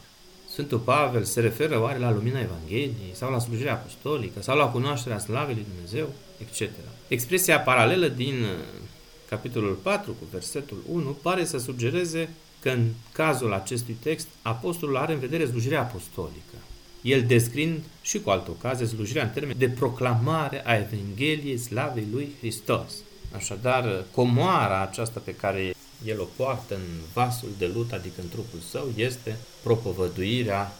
Sfântul 0.53 0.77
Pavel 0.77 1.23
se 1.23 1.39
referă 1.39 1.81
oare 1.81 1.99
la 1.99 2.11
lumina 2.11 2.39
Evangheliei 2.39 3.11
sau 3.13 3.31
la 3.31 3.39
slujirea 3.39 3.73
apostolică 3.73 4.41
sau 4.41 4.57
la 4.57 4.65
cunoașterea 4.65 5.19
slavei 5.19 5.53
lui 5.53 5.65
Dumnezeu, 5.73 6.13
etc. 6.37 6.69
Expresia 7.07 7.59
paralelă 7.59 8.07
din 8.07 8.41
uh, 8.41 8.49
capitolul 9.29 9.73
4 9.73 10.11
cu 10.11 10.25
versetul 10.31 10.77
1 10.91 11.09
pare 11.21 11.45
să 11.45 11.57
sugereze 11.57 12.29
că 12.59 12.69
în 12.69 12.87
cazul 13.11 13.53
acestui 13.53 13.93
text 13.93 14.27
apostolul 14.41 14.97
are 14.97 15.13
în 15.13 15.19
vedere 15.19 15.45
slujirea 15.45 15.81
apostolică. 15.81 16.57
El 17.01 17.23
descrind 17.27 17.83
și 18.01 18.19
cu 18.19 18.29
altă 18.29 18.51
ocazie 18.51 18.85
slujirea 18.85 19.23
în 19.23 19.29
termen 19.29 19.55
de 19.57 19.69
proclamare 19.69 20.65
a 20.65 20.75
Evangheliei 20.75 21.57
slavei 21.57 22.07
lui 22.11 22.29
Hristos. 22.39 22.93
Așadar, 23.35 24.03
comoara 24.11 24.81
aceasta 24.81 25.21
pe 25.25 25.35
care 25.35 25.73
el 26.05 26.21
o 26.21 26.27
poartă 26.35 26.75
în 26.75 26.99
vasul 27.13 27.49
de 27.57 27.71
lut, 27.73 27.91
adică 27.91 28.21
în 28.21 28.29
trupul 28.29 28.59
său, 28.69 28.87
este 28.95 29.37
propovăduirea 29.63 30.75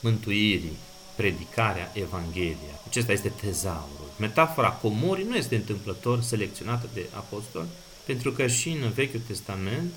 mântuirii, 0.00 0.76
predicarea 1.16 1.92
Evanghelia. 1.94 2.80
Acesta 2.86 3.12
este 3.12 3.28
tezaurul. 3.28 4.10
Metafora 4.18 4.70
comorii 4.70 5.24
nu 5.24 5.36
este 5.36 5.54
întâmplător 5.54 6.22
selecționată 6.22 6.88
de 6.94 7.06
apostol, 7.12 7.66
pentru 8.04 8.32
că 8.32 8.46
și 8.46 8.68
în 8.68 8.90
Vechiul 8.90 9.20
Testament, 9.26 9.92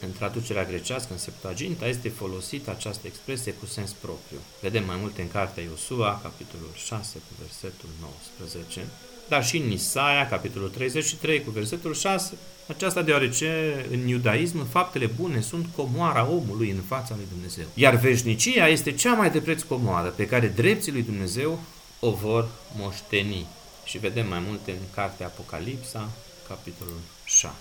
în 0.00 0.12
traducerea 0.12 0.64
grecească, 0.64 1.12
în 1.12 1.18
Septuaginta, 1.18 1.86
este 1.86 2.08
folosită 2.08 2.70
această 2.70 3.06
expresie 3.06 3.52
cu 3.52 3.66
sens 3.66 3.92
propriu. 3.92 4.38
Vedem 4.60 4.84
mai 4.84 4.96
multe 5.00 5.22
în 5.22 5.28
cartea 5.28 5.62
Iosua, 5.62 6.20
capitolul 6.22 6.72
6, 6.74 7.18
cu 7.18 7.32
versetul 7.42 7.88
19, 8.00 8.86
dar 9.28 9.44
și 9.44 9.56
în 9.56 9.70
Isaia, 9.70 10.28
capitolul 10.28 10.68
33, 10.68 11.44
cu 11.44 11.50
versetul 11.50 11.94
6, 11.94 12.34
aceasta 12.66 13.02
deoarece 13.02 13.74
în 13.90 14.08
iudaism 14.08 14.68
faptele 14.68 15.06
bune 15.06 15.40
sunt 15.40 15.66
comoara 15.76 16.30
omului 16.30 16.70
în 16.70 16.80
fața 16.80 17.14
lui 17.16 17.26
Dumnezeu. 17.32 17.64
Iar 17.74 17.94
veșnicia 17.94 18.68
este 18.68 18.92
cea 18.92 19.14
mai 19.14 19.30
de 19.30 19.40
preț 19.40 19.62
comoară 19.62 20.08
pe 20.08 20.26
care 20.26 20.52
drepții 20.56 20.92
lui 20.92 21.02
Dumnezeu 21.02 21.60
o 22.00 22.10
vor 22.10 22.48
moșteni. 22.76 23.46
Și 23.84 23.98
vedem 23.98 24.28
mai 24.28 24.42
multe 24.46 24.70
în 24.70 24.86
cartea 24.94 25.26
Apocalipsa, 25.26 26.10
capitolul 26.48 27.00
6. 27.24 27.54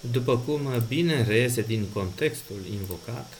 După 0.00 0.36
cum 0.36 0.60
bine 0.88 1.24
reiese 1.24 1.62
din 1.62 1.86
contextul 1.92 2.60
invocat, 2.72 3.32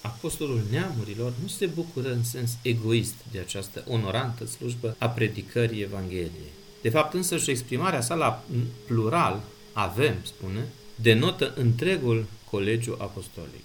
Apostolul 0.00 0.60
neamurilor 0.70 1.32
nu 1.42 1.48
se 1.48 1.66
bucură 1.66 2.12
în 2.12 2.24
sens 2.24 2.50
egoist 2.62 3.14
de 3.32 3.38
această 3.38 3.84
onorantă 3.88 4.46
slujbă 4.46 4.96
a 4.98 5.08
predicării 5.08 5.82
Evangheliei. 5.82 6.52
De 6.84 6.90
fapt, 6.90 7.14
însă 7.14 7.36
și 7.36 7.50
exprimarea 7.50 8.00
sa 8.00 8.14
la 8.14 8.44
plural, 8.86 9.42
avem, 9.72 10.14
spune, 10.22 10.66
denotă 10.94 11.52
întregul 11.56 12.24
colegiu 12.50 12.96
apostolic. 12.98 13.64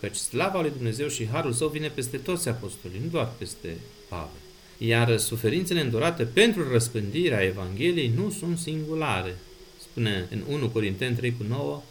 Căci 0.00 0.16
slava 0.16 0.60
lui 0.60 0.70
Dumnezeu 0.70 1.08
și 1.08 1.28
harul 1.28 1.52
său 1.52 1.68
vine 1.68 1.88
peste 1.88 2.16
toți 2.16 2.48
apostolii, 2.48 3.00
nu 3.02 3.10
doar 3.10 3.28
peste 3.38 3.76
Pavel. 4.08 4.40
Iar 4.78 5.18
suferințele 5.18 5.80
îndurate 5.80 6.24
pentru 6.24 6.72
răspândirea 6.72 7.44
Evangheliei 7.44 8.12
nu 8.16 8.30
sunt 8.30 8.58
singulare. 8.58 9.38
Spune 9.80 10.28
în 10.30 10.42
1 10.54 10.68
Corinteni 10.68 11.16
3 11.16 11.34
cu 11.36 11.44
9 11.48 11.82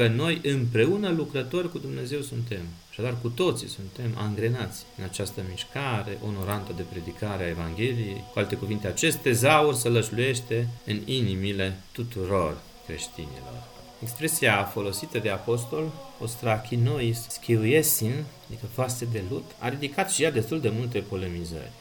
că 0.00 0.08
noi 0.08 0.40
împreună 0.42 1.08
lucrători 1.08 1.70
cu 1.70 1.78
Dumnezeu 1.78 2.20
suntem. 2.20 2.60
Așadar, 2.90 3.16
cu 3.22 3.28
toții 3.28 3.68
suntem 3.68 4.10
angrenați 4.16 4.84
în 4.98 5.04
această 5.04 5.40
mișcare 5.50 6.18
onorantă 6.26 6.72
de 6.76 6.82
predicare 6.82 7.44
a 7.44 7.48
Evangheliei. 7.48 8.24
Cu 8.32 8.38
alte 8.38 8.56
cuvinte, 8.56 8.86
acest 8.86 9.16
tezaur 9.16 9.74
să 9.74 9.88
lășluiește 9.88 10.68
în 10.86 11.00
inimile 11.04 11.80
tuturor 11.92 12.56
creștinilor. 12.86 13.62
Expresia 14.02 14.64
folosită 14.64 15.18
de 15.18 15.30
apostol, 15.30 15.92
ostrachinois 16.20 17.26
schiuiesin, 17.28 18.24
adică 18.46 18.66
faste 18.66 19.04
de 19.12 19.22
lut, 19.30 19.44
a 19.58 19.68
ridicat 19.68 20.10
și 20.10 20.22
ea 20.22 20.30
destul 20.30 20.60
de 20.60 20.72
multe 20.76 20.98
polemizări. 20.98 21.72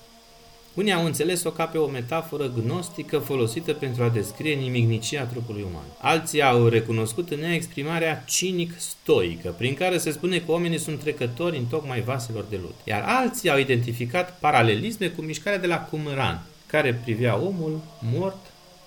Unii 0.74 0.94
au 0.94 1.06
înțeles-o 1.06 1.52
ca 1.52 1.66
pe 1.66 1.78
o 1.78 1.88
metaforă 1.88 2.48
gnostică 2.48 3.20
folosită 3.20 3.74
pentru 3.74 4.04
a 4.04 4.10
descrie 4.10 4.54
nimicnicia 4.54 5.24
trupului 5.24 5.66
uman. 5.70 5.84
Alții 5.98 6.44
au 6.44 6.68
recunoscut 6.68 7.32
în 7.32 7.44
ea 7.44 7.54
exprimarea 7.54 8.24
cinic-stoică, 8.28 9.50
prin 9.58 9.74
care 9.74 9.98
se 9.98 10.12
spune 10.12 10.40
că 10.40 10.52
oamenii 10.52 10.80
sunt 10.80 11.00
trecători 11.00 11.58
în 11.58 11.66
tocmai 11.66 12.02
vaselor 12.02 12.46
de 12.50 12.60
lut. 12.62 12.76
Iar 12.84 13.04
alții 13.06 13.50
au 13.50 13.58
identificat 13.58 14.40
paralelisme 14.40 15.08
cu 15.08 15.22
mișcarea 15.22 15.60
de 15.60 15.68
la 15.68 15.80
Qumran, 15.80 16.46
care 16.66 16.94
privea 16.94 17.38
omul 17.38 17.82
mort 18.00 18.46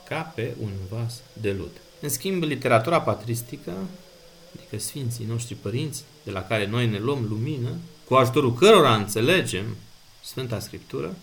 ca 0.09 0.33
pe 0.35 0.55
un 0.63 0.71
vas 0.91 1.21
de 1.33 1.55
lut. 1.59 1.77
În 2.01 2.09
schimb, 2.09 2.43
literatura 2.43 3.01
patristică, 3.01 3.73
adică 4.57 4.79
Sfinții 4.79 5.27
noștri 5.29 5.55
părinți, 5.55 6.05
de 6.23 6.31
la 6.31 6.43
care 6.43 6.67
noi 6.67 6.87
ne 6.87 6.99
luăm 6.99 7.27
lumină, 7.29 7.71
cu 8.05 8.15
ajutorul 8.15 8.55
cărora 8.55 8.95
înțelegem 8.95 9.65
Sfânta 10.21 10.59
Scriptură, 10.59 11.17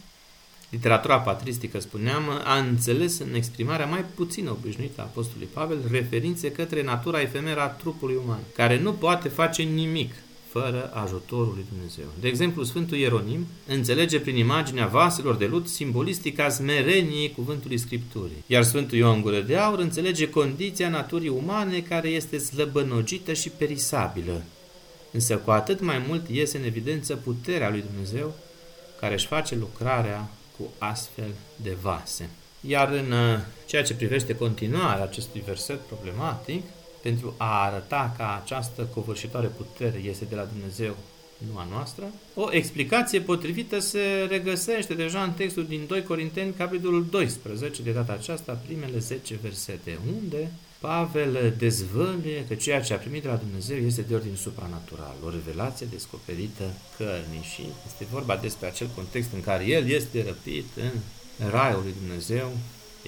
Literatura 0.69 1.19
patristică, 1.19 1.79
spuneam, 1.79 2.23
a 2.43 2.57
înțeles 2.57 3.19
în 3.19 3.33
exprimarea 3.33 3.85
mai 3.85 4.05
puțin 4.15 4.47
obișnuită 4.47 5.01
a 5.01 5.03
Apostolului 5.03 5.49
Pavel 5.53 5.77
referințe 5.91 6.51
către 6.51 6.83
natura 6.83 7.21
efemeră 7.21 7.59
a 7.59 7.67
trupului 7.67 8.19
uman, 8.23 8.39
care 8.55 8.79
nu 8.79 8.93
poate 8.93 9.29
face 9.29 9.61
nimic 9.63 10.13
fără 10.49 10.91
ajutorul 10.93 11.53
lui 11.53 11.65
Dumnezeu. 11.69 12.05
De 12.19 12.27
exemplu, 12.27 12.63
Sfântul 12.63 12.97
Ieronim 12.97 13.47
înțelege 13.67 14.19
prin 14.19 14.35
imaginea 14.35 14.87
vaselor 14.87 15.35
de 15.35 15.45
lut 15.45 15.67
simbolistica 15.67 16.49
smereniei 16.49 17.31
cuvântului 17.31 17.77
Scripturii, 17.77 18.43
iar 18.47 18.63
Sfântul 18.63 18.97
Ioan 18.97 19.21
Gură 19.21 19.39
de 19.39 19.57
Aur 19.57 19.79
înțelege 19.79 20.29
condiția 20.29 20.89
naturii 20.89 21.29
umane 21.29 21.79
care 21.79 22.07
este 22.07 22.37
slăbănogită 22.37 23.33
și 23.33 23.49
perisabilă. 23.49 24.43
Însă 25.11 25.37
cu 25.37 25.51
atât 25.51 25.81
mai 25.81 26.03
mult 26.07 26.29
iese 26.29 26.57
în 26.57 26.63
evidență 26.63 27.15
puterea 27.15 27.69
lui 27.69 27.83
Dumnezeu 27.91 28.35
care 28.99 29.13
își 29.13 29.27
face 29.27 29.55
lucrarea 29.55 30.29
cu 30.59 30.69
astfel 30.77 31.29
de 31.55 31.77
vase. 31.81 32.29
Iar 32.61 32.91
în 32.91 33.11
uh, 33.11 33.39
ceea 33.65 33.83
ce 33.83 33.95
privește 33.95 34.35
continuarea 34.35 35.03
acestui 35.03 35.41
verset 35.45 35.79
problematic, 35.79 36.63
pentru 37.01 37.33
a 37.37 37.63
arăta 37.63 38.13
că 38.17 38.23
această 38.43 38.81
covârșitoare 38.93 39.47
putere 39.47 40.01
este 40.03 40.25
de 40.25 40.35
la 40.35 40.43
Dumnezeu, 40.43 40.95
nu 41.51 41.57
a 41.57 41.67
noastră. 41.71 42.03
O 42.35 42.47
explicație 42.51 43.19
potrivită 43.19 43.79
se 43.79 44.27
regăsește 44.29 44.93
deja 44.93 45.23
în 45.23 45.31
textul 45.31 45.65
din 45.65 45.85
2 45.87 46.03
Corinteni, 46.03 46.53
capitolul 46.53 47.05
12, 47.09 47.81
de 47.81 47.91
data 47.91 48.13
aceasta, 48.13 48.61
primele 48.65 48.97
10 48.97 49.39
versete, 49.41 49.99
unde 50.17 50.51
Pavel 50.79 51.53
dezvăluie 51.57 52.45
că 52.47 52.55
ceea 52.55 52.81
ce 52.81 52.93
a 52.93 52.97
primit 52.97 53.21
de 53.21 53.27
la 53.27 53.35
Dumnezeu 53.35 53.77
este 53.77 54.01
de 54.01 54.15
ordin 54.15 54.35
supranatural, 54.35 55.15
o 55.25 55.29
revelație 55.29 55.87
descoperită 55.91 56.63
cărnii 56.97 57.49
și 57.53 57.63
este 57.87 58.05
vorba 58.11 58.35
despre 58.35 58.67
acel 58.67 58.87
context 58.95 59.29
în 59.33 59.41
care 59.41 59.65
el 59.65 59.89
este 59.89 60.23
răpit 60.23 60.65
în 60.75 60.91
raiul 61.49 61.81
lui 61.83 61.93
Dumnezeu, 61.99 62.51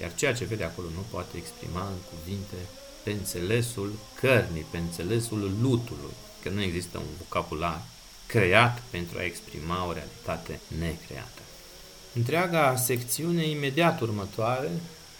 iar 0.00 0.14
ceea 0.14 0.34
ce 0.34 0.44
vede 0.44 0.64
acolo 0.64 0.88
nu 0.88 1.04
poate 1.10 1.36
exprima 1.36 1.80
în 1.80 2.00
cuvinte 2.10 2.56
pe 3.02 3.10
înțelesul 3.10 3.92
cărnii, 4.20 4.66
pe 4.70 4.78
înțelesul 4.78 5.50
lutului, 5.62 6.14
că 6.42 6.48
nu 6.48 6.62
există 6.62 6.98
un 6.98 7.12
vocabular 7.18 7.82
creat 8.26 8.82
pentru 8.90 9.18
a 9.18 9.24
exprima 9.24 9.86
o 9.86 9.92
realitate 9.92 10.60
necreată. 10.78 11.42
Întreaga 12.14 12.76
secțiune 12.76 13.48
imediat 13.48 14.00
următoare, 14.00 14.70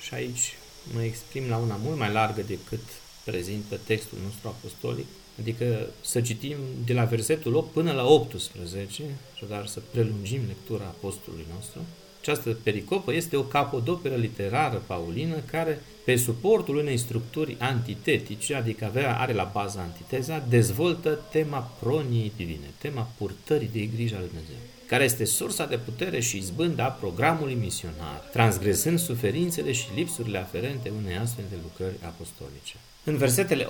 și 0.00 0.14
aici 0.14 0.56
mă 0.94 1.02
exprim 1.02 1.48
la 1.48 1.56
una 1.56 1.76
mult 1.82 1.98
mai 1.98 2.12
largă 2.12 2.42
decât 2.42 2.82
prezintă 3.24 3.80
textul 3.86 4.18
nostru 4.24 4.48
apostolic, 4.48 5.06
adică 5.40 5.86
să 6.00 6.20
citim 6.20 6.56
de 6.84 6.92
la 6.92 7.04
versetul 7.04 7.54
8 7.54 7.72
până 7.72 7.92
la 7.92 8.06
18, 8.06 9.02
dar 9.48 9.66
să 9.66 9.80
prelungim 9.90 10.40
lectura 10.46 10.84
apostolului 10.84 11.46
nostru, 11.54 11.80
această 12.20 12.56
pericopă 12.62 13.12
este 13.12 13.36
o 13.36 13.42
capodoperă 13.42 14.14
literară 14.14 14.82
paulină 14.86 15.36
care, 15.36 15.82
pe 16.04 16.16
suportul 16.16 16.76
unei 16.76 16.96
structuri 16.96 17.56
antitetice, 17.58 18.54
adică 18.54 18.84
avea, 18.84 19.18
are 19.18 19.32
la 19.32 19.50
bază 19.52 19.78
antiteza, 19.78 20.44
dezvoltă 20.48 21.18
tema 21.30 21.58
proniei 21.58 22.32
divine, 22.36 22.70
tema 22.78 23.08
purtării 23.18 23.70
de 23.72 23.80
grijă 23.80 24.16
al 24.16 24.24
Dumnezeu 24.26 24.56
care 24.92 25.04
este 25.04 25.24
sursa 25.24 25.66
de 25.66 25.78
putere 25.78 26.20
și 26.20 26.36
izbânda 26.36 26.84
programului 26.84 27.54
misionar, 27.54 28.28
transgresând 28.32 28.98
suferințele 28.98 29.72
și 29.72 29.86
lipsurile 29.94 30.38
aferente 30.38 30.92
unei 31.02 31.16
astfel 31.16 31.44
de 31.50 31.56
lucrări 31.62 31.94
apostolice. 32.04 32.74
În 33.04 33.16
versetele 33.16 33.64
8-9 33.64 33.68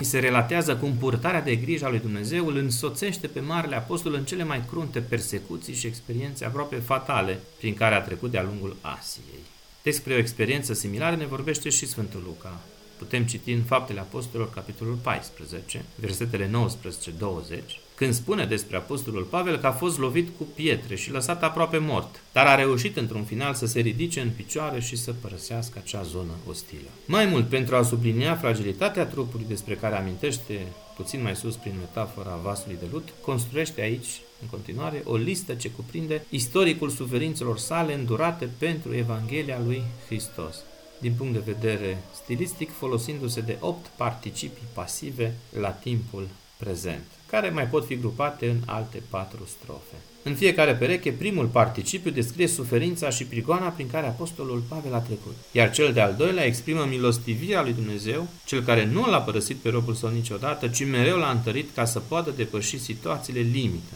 se 0.00 0.18
relatează 0.18 0.76
cum 0.76 0.96
purtarea 0.96 1.42
de 1.42 1.56
grijă 1.56 1.84
a 1.84 1.88
lui 1.88 1.98
Dumnezeu 1.98 2.46
îl 2.46 2.56
însoțește 2.56 3.26
pe 3.26 3.40
Marele 3.40 3.76
Apostol 3.76 4.14
în 4.14 4.24
cele 4.24 4.44
mai 4.44 4.64
crunte 4.68 5.00
persecuții 5.00 5.74
și 5.74 5.86
experiențe 5.86 6.44
aproape 6.44 6.76
fatale 6.76 7.38
prin 7.58 7.74
care 7.74 7.94
a 7.94 8.00
trecut 8.00 8.30
de-a 8.30 8.42
lungul 8.42 8.76
Asiei. 8.80 9.44
Despre 9.82 10.14
o 10.14 10.18
experiență 10.18 10.72
similară 10.72 11.16
ne 11.16 11.26
vorbește 11.26 11.68
și 11.68 11.86
Sfântul 11.86 12.22
Luca. 12.24 12.60
Putem 12.98 13.24
citi 13.24 13.52
în 13.52 13.62
Faptele 13.62 14.00
Apostolilor, 14.00 14.52
capitolul 14.52 14.94
14, 15.02 15.84
versetele 15.94 16.50
19-20, 16.50 17.81
când 17.94 18.14
spune 18.14 18.44
despre 18.44 18.76
Apostolul 18.76 19.22
Pavel 19.22 19.58
că 19.58 19.66
a 19.66 19.72
fost 19.72 19.98
lovit 19.98 20.28
cu 20.38 20.46
pietre 20.54 20.96
și 20.96 21.10
lăsat 21.10 21.42
aproape 21.42 21.78
mort, 21.78 22.22
dar 22.32 22.46
a 22.46 22.54
reușit 22.54 22.96
într-un 22.96 23.24
final 23.24 23.54
să 23.54 23.66
se 23.66 23.80
ridice 23.80 24.20
în 24.20 24.30
picioare 24.36 24.80
și 24.80 24.96
să 24.96 25.12
părăsească 25.12 25.80
acea 25.82 26.02
zonă 26.02 26.32
ostilă. 26.48 26.88
Mai 27.06 27.26
mult, 27.26 27.48
pentru 27.48 27.76
a 27.76 27.82
sublinia 27.82 28.36
fragilitatea 28.36 29.06
trupului 29.06 29.46
despre 29.48 29.74
care 29.74 29.96
amintește 29.96 30.66
puțin 30.96 31.22
mai 31.22 31.36
sus 31.36 31.56
prin 31.56 31.74
metafora 31.78 32.38
vasului 32.42 32.76
de 32.80 32.86
lut, 32.92 33.08
construiește 33.20 33.80
aici, 33.80 34.20
în 34.42 34.48
continuare, 34.50 35.02
o 35.04 35.16
listă 35.16 35.54
ce 35.54 35.70
cuprinde 35.70 36.24
istoricul 36.28 36.88
suferințelor 36.88 37.58
sale 37.58 37.94
îndurate 37.94 38.48
pentru 38.58 38.94
Evanghelia 38.94 39.60
lui 39.64 39.82
Hristos 40.06 40.56
din 41.02 41.14
punct 41.14 41.32
de 41.32 41.52
vedere 41.52 42.02
stilistic, 42.22 42.70
folosindu-se 42.72 43.40
de 43.40 43.56
opt 43.60 43.86
participii 43.86 44.66
pasive 44.72 45.34
la 45.60 45.70
timpul 45.70 46.28
prezent, 46.56 47.04
care 47.32 47.50
mai 47.50 47.66
pot 47.66 47.86
fi 47.86 47.96
grupate 47.96 48.48
în 48.48 48.60
alte 48.66 49.02
patru 49.08 49.46
strofe. 49.46 49.96
În 50.22 50.34
fiecare 50.34 50.74
pereche, 50.74 51.12
primul 51.12 51.46
participiu 51.46 52.10
descrie 52.10 52.46
suferința 52.46 53.10
și 53.10 53.24
prigoana 53.24 53.68
prin 53.68 53.90
care 53.90 54.06
Apostolul 54.06 54.62
Pavel 54.68 54.94
a 54.94 54.98
trecut, 54.98 55.34
iar 55.52 55.70
cel 55.70 55.92
de-al 55.92 56.14
doilea 56.18 56.44
exprimă 56.44 56.84
milostivirea 56.84 57.62
lui 57.62 57.72
Dumnezeu, 57.72 58.28
cel 58.44 58.62
care 58.62 58.84
nu 58.84 59.06
l-a 59.06 59.20
părăsit 59.20 59.56
pe 59.56 59.68
robul 59.68 59.94
său 59.94 60.10
niciodată, 60.10 60.68
ci 60.68 60.84
mereu 60.84 61.18
l-a 61.18 61.30
întărit 61.30 61.74
ca 61.74 61.84
să 61.84 62.00
poată 62.00 62.30
depăși 62.36 62.78
situațiile 62.78 63.40
limită. 63.40 63.94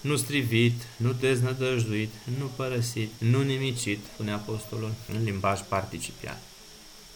Nu 0.00 0.16
strivit, 0.16 0.82
nu 0.96 1.12
deznădăjduit, 1.20 2.12
nu 2.38 2.50
părăsit, 2.56 3.10
nu 3.18 3.42
nimicit, 3.42 3.98
spune 4.14 4.32
Apostolul 4.32 4.90
în 5.16 5.24
limbaj 5.24 5.60
participial. 5.60 6.38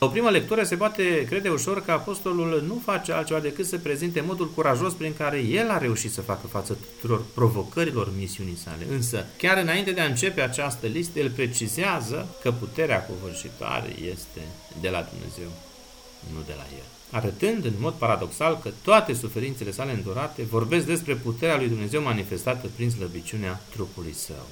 O 0.03 0.09
primă 0.09 0.31
lectură 0.31 0.63
se 0.63 0.77
poate 0.77 1.25
crede 1.25 1.49
ușor 1.49 1.85
că 1.85 1.91
apostolul 1.91 2.65
nu 2.67 2.83
face 2.85 3.13
altceva 3.13 3.41
decât 3.41 3.67
să 3.67 3.79
prezinte 3.79 4.21
modul 4.21 4.51
curajos 4.51 4.93
prin 4.93 5.15
care 5.17 5.39
el 5.39 5.71
a 5.71 5.79
reușit 5.79 6.13
să 6.13 6.21
facă 6.21 6.47
față 6.47 6.79
tuturor 7.01 7.25
provocărilor 7.35 8.13
misiunii 8.17 8.57
sale. 8.65 8.87
Însă, 8.91 9.27
chiar 9.37 9.57
înainte 9.57 9.91
de 9.91 10.01
a 10.01 10.05
începe 10.05 10.41
această 10.41 10.87
listă, 10.87 11.19
el 11.19 11.31
precizează 11.31 12.29
că 12.43 12.53
puterea 12.53 13.07
covârșitoare 13.07 13.95
este 14.11 14.41
de 14.81 14.89
la 14.89 15.09
Dumnezeu, 15.11 15.53
nu 16.35 16.41
de 16.47 16.55
la 16.57 16.67
el. 16.77 16.85
Arătând 17.11 17.65
în 17.65 17.75
mod 17.79 17.93
paradoxal 17.93 18.59
că 18.63 18.71
toate 18.85 19.13
suferințele 19.13 19.71
sale 19.71 19.93
îndurate 19.93 20.43
vorbesc 20.43 20.87
despre 20.87 21.15
puterea 21.15 21.57
lui 21.57 21.69
Dumnezeu 21.69 22.03
manifestată 22.03 22.67
prin 22.77 22.91
slăbiciunea 22.91 23.61
trupului 23.71 24.15
său. 24.15 24.47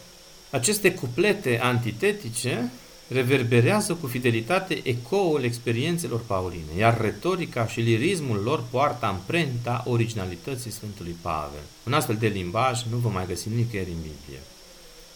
Aceste 0.51 0.95
cuplete 0.95 1.61
antitetice 1.63 2.71
reverberează 3.09 3.95
cu 3.95 4.07
fidelitate 4.07 4.81
ecoul 4.83 5.43
experiențelor 5.43 6.21
pauline, 6.27 6.77
iar 6.79 7.01
retorica 7.01 7.67
și 7.67 7.81
lirismul 7.81 8.43
lor 8.43 8.65
poartă 8.71 9.07
amprenta 9.07 9.85
originalității 9.87 10.71
Sfântului 10.71 11.17
Pavel. 11.21 11.63
Un 11.87 11.93
astfel 11.93 12.17
de 12.17 12.27
limbaj 12.27 12.83
nu 12.91 12.97
vă 12.97 13.09
mai 13.09 13.27
găsim 13.27 13.53
nicăieri 13.53 13.91
în 13.91 13.97
Biblie. 13.97 14.43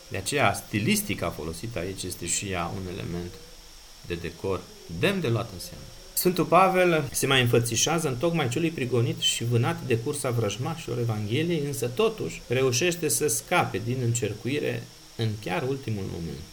De 0.09 0.17
aceea, 0.17 0.53
stilistica 0.53 1.31
folosită 1.31 1.79
aici 1.79 2.03
este 2.03 2.27
și 2.27 2.51
ea 2.51 2.73
un 2.75 2.93
element 2.93 3.33
de 4.07 4.15
decor 4.15 4.61
demn 5.01 5.21
de 5.21 5.29
luat 5.29 5.51
în 5.53 5.59
seamă. 5.59 5.85
Sfântul 6.13 6.45
Pavel 6.45 7.09
se 7.13 7.27
mai 7.27 7.41
înfățișează 7.41 8.09
în 8.09 8.17
tocmai 8.17 8.49
celui 8.49 8.71
prigonit 8.71 9.21
și 9.21 9.45
vânat 9.45 9.83
de 9.87 9.99
cursa 9.99 10.31
vrăjmașilor 10.31 10.99
Evangheliei, 10.99 11.63
însă 11.67 11.87
totuși 11.87 12.43
reușește 12.47 13.09
să 13.09 13.27
scape 13.27 13.81
din 13.85 13.97
încercuire 14.05 14.83
în 15.17 15.29
chiar 15.45 15.63
ultimul 15.69 16.05
moment. 16.13 16.52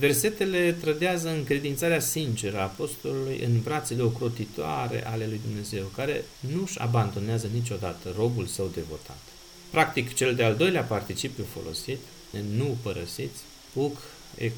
Versetele 0.00 0.72
trădează 0.72 1.28
încredințarea 1.28 2.00
sinceră 2.00 2.58
a 2.58 2.62
apostolului 2.62 3.40
în 3.44 3.60
brațele 3.60 4.02
ocrotitoare 4.02 5.06
ale 5.06 5.26
lui 5.26 5.40
Dumnezeu, 5.46 5.84
care 5.96 6.24
nu-și 6.54 6.78
abandonează 6.78 7.48
niciodată 7.52 8.14
robul 8.16 8.46
său 8.46 8.70
devotat. 8.74 9.18
Practic, 9.70 10.14
cel 10.14 10.34
de-al 10.34 10.56
doilea 10.56 10.82
participiu 10.82 11.44
folosit, 11.52 11.98
nu 12.56 12.76
părăsiți, 12.82 13.40
puc 13.72 13.98
e 14.38 14.50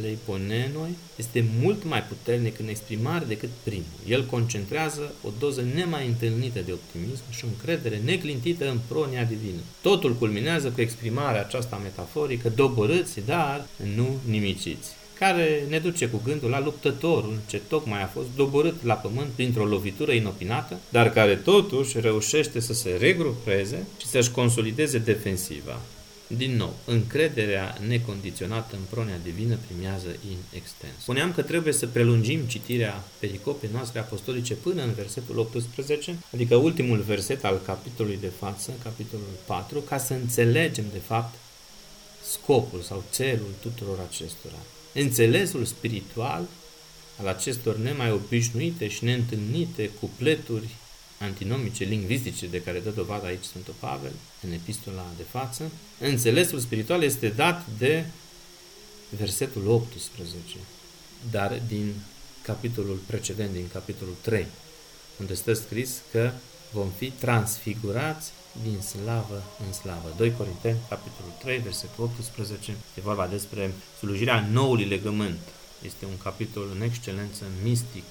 leiponenoi, 0.00 0.96
este 1.16 1.44
mult 1.60 1.84
mai 1.84 2.02
puternic 2.02 2.58
în 2.58 2.68
exprimare 2.68 3.24
decât 3.24 3.48
primul. 3.62 3.84
El 4.08 4.24
concentrează 4.24 5.14
o 5.22 5.28
doză 5.38 5.64
nemai 5.74 6.06
întâlnită 6.06 6.60
de 6.60 6.72
optimism 6.72 7.22
și 7.30 7.44
o 7.44 7.48
încredere 7.48 8.00
neclintită 8.04 8.70
în 8.70 8.78
pronia 8.88 9.24
divină. 9.24 9.60
Totul 9.80 10.14
culminează 10.14 10.68
cu 10.68 10.80
exprimarea 10.80 11.40
aceasta 11.40 11.80
metaforică, 11.82 12.48
doborâți, 12.48 13.20
dar 13.26 13.66
nu 13.94 14.16
nimiciți 14.28 14.88
care 15.18 15.64
ne 15.68 15.78
duce 15.78 16.08
cu 16.08 16.20
gândul 16.24 16.50
la 16.50 16.60
luptătorul 16.60 17.38
ce 17.46 17.60
tocmai 17.68 18.02
a 18.02 18.06
fost 18.06 18.26
doborât 18.36 18.84
la 18.84 18.94
pământ 18.94 19.28
printr-o 19.34 19.64
lovitură 19.64 20.12
inopinată, 20.12 20.78
dar 20.88 21.10
care 21.10 21.34
totuși 21.34 22.00
reușește 22.00 22.60
să 22.60 22.72
se 22.72 22.96
regrupeze 22.98 23.86
și 24.00 24.06
să-și 24.06 24.30
consolideze 24.30 24.98
defensiva. 24.98 25.80
Din 26.28 26.56
nou, 26.56 26.76
încrederea 26.84 27.78
necondiționată 27.86 28.76
în 28.76 28.82
pronia 28.90 29.18
divină 29.22 29.56
primează 29.66 30.08
in 30.08 30.36
extens. 30.54 30.92
Spuneam 31.00 31.32
că 31.32 31.42
trebuie 31.42 31.72
să 31.72 31.86
prelungim 31.86 32.40
citirea 32.40 33.04
pericopei 33.18 33.68
noastre 33.72 33.98
apostolice 33.98 34.54
până 34.54 34.82
în 34.82 34.92
versetul 34.92 35.38
18, 35.38 36.16
adică 36.32 36.56
ultimul 36.56 36.98
verset 36.98 37.44
al 37.44 37.60
capitolului 37.66 38.18
de 38.20 38.32
față, 38.38 38.70
capitolul 38.82 39.26
4, 39.46 39.80
ca 39.80 39.98
să 39.98 40.12
înțelegem 40.12 40.84
de 40.92 40.98
fapt 40.98 41.34
scopul 42.22 42.80
sau 42.80 43.04
țelul 43.10 43.54
tuturor 43.60 43.98
acestora. 44.08 44.58
Înțelesul 44.94 45.64
spiritual 45.64 46.46
al 47.20 47.26
acestor 47.26 47.76
nemai 47.76 48.10
obișnuite 48.10 48.88
și 48.88 49.04
neîntâlnite 49.04 49.90
cupleturi 50.00 50.68
antinomice 51.18 51.84
lingvistice 51.84 52.46
de 52.46 52.62
care 52.62 52.78
dă 52.78 52.90
dovadă 52.90 53.26
aici 53.26 53.44
Sfântul 53.44 53.74
Pavel 53.78 54.12
în 54.42 54.52
epistola 54.52 55.06
de 55.16 55.22
față, 55.22 55.70
înțelesul 56.00 56.58
spiritual 56.58 57.02
este 57.02 57.28
dat 57.28 57.66
de 57.78 58.04
versetul 59.16 59.68
18, 59.68 60.56
dar 61.30 61.60
din 61.68 61.94
capitolul 62.42 62.98
precedent, 63.06 63.52
din 63.52 63.68
capitolul 63.72 64.14
3, 64.20 64.46
unde 65.20 65.34
stă 65.34 65.52
scris 65.52 66.00
că 66.10 66.30
vom 66.72 66.88
fi 66.96 67.10
transfigurați 67.10 68.30
din 68.62 68.80
slavă 68.80 69.42
în 69.66 69.72
slavă. 69.72 70.14
2 70.16 70.32
Corinteni, 70.32 70.78
capitolul 70.88 71.32
3, 71.38 71.58
versetul 71.58 72.04
18, 72.04 72.76
e 72.94 73.00
vorba 73.00 73.26
despre 73.26 73.72
slujirea 73.98 74.48
noului 74.52 74.84
legământ. 74.84 75.38
Este 75.82 76.04
un 76.04 76.18
capitol 76.22 76.68
în 76.74 76.82
excelență 76.82 77.44
mistic, 77.62 78.04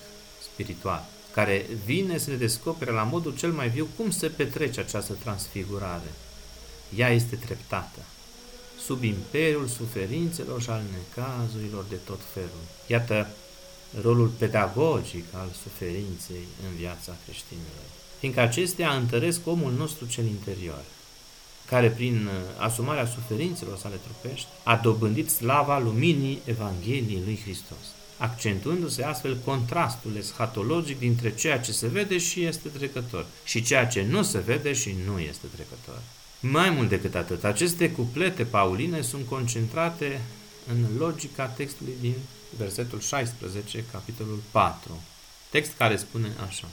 spiritual 0.52 1.06
care 1.36 1.66
vine 1.86 2.18
să 2.18 2.30
ne 2.30 2.36
descopere 2.36 2.92
la 2.92 3.04
modul 3.04 3.36
cel 3.36 3.52
mai 3.52 3.70
viu 3.70 3.88
cum 3.98 4.10
se 4.10 4.28
petrece 4.28 4.80
această 4.80 5.14
transfigurare. 5.14 6.12
Ea 6.96 7.10
este 7.10 7.36
treptată, 7.36 8.00
sub 8.86 9.04
imperiul 9.04 9.68
suferințelor 9.68 10.62
și 10.62 10.70
al 10.70 10.82
necazurilor 10.98 11.86
de 11.90 11.96
tot 11.96 12.20
felul. 12.34 12.64
Iată 12.88 13.28
rolul 14.02 14.28
pedagogic 14.28 15.26
al 15.32 15.50
suferinței 15.64 16.46
în 16.68 16.76
viața 16.76 17.16
creștinilor, 17.24 17.88
fiindcă 18.20 18.42
acestea 18.42 18.94
întăresc 18.94 19.48
omul 19.48 19.72
nostru 19.72 20.06
cel 20.06 20.26
interior, 20.26 20.84
care 21.66 21.90
prin 21.90 22.26
uh, 22.26 22.34
asumarea 22.58 23.06
suferințelor 23.06 23.78
sale 23.78 23.96
trupești 23.96 24.48
a 24.64 24.76
dobândit 24.76 25.30
slava 25.30 25.80
luminii 25.80 26.42
Evangheliei 26.46 27.22
lui 27.26 27.40
Hristos 27.44 27.86
accentuându-se 28.18 29.04
astfel 29.04 29.38
contrastul 29.46 30.16
eschatologic 30.18 31.00
dintre 31.00 31.36
ceea 31.36 31.60
ce 31.60 31.72
se 31.72 31.88
vede 31.88 32.18
și 32.18 32.44
este 32.44 32.70
trecător 32.70 33.26
și 33.44 33.62
ceea 33.62 33.88
ce 33.88 34.06
nu 34.10 34.24
se 34.24 34.40
vede 34.40 34.74
și 34.74 34.96
nu 35.06 35.20
este 35.20 35.48
trecător. 35.56 36.02
Mai 36.40 36.70
mult 36.70 36.90
decât 36.90 37.16
atât, 37.16 37.44
aceste 37.44 37.92
cuplete 37.92 38.44
pauline 38.44 39.02
sunt 39.02 39.28
concentrate 39.28 40.22
în 40.68 40.98
logica 40.98 41.46
textului 41.46 41.94
din 42.02 42.14
versetul 42.58 43.00
16, 43.00 43.84
capitolul 43.92 44.40
4, 44.52 45.02
text 45.50 45.72
care 45.78 45.96
spune 45.96 46.32
așa. 46.48 46.68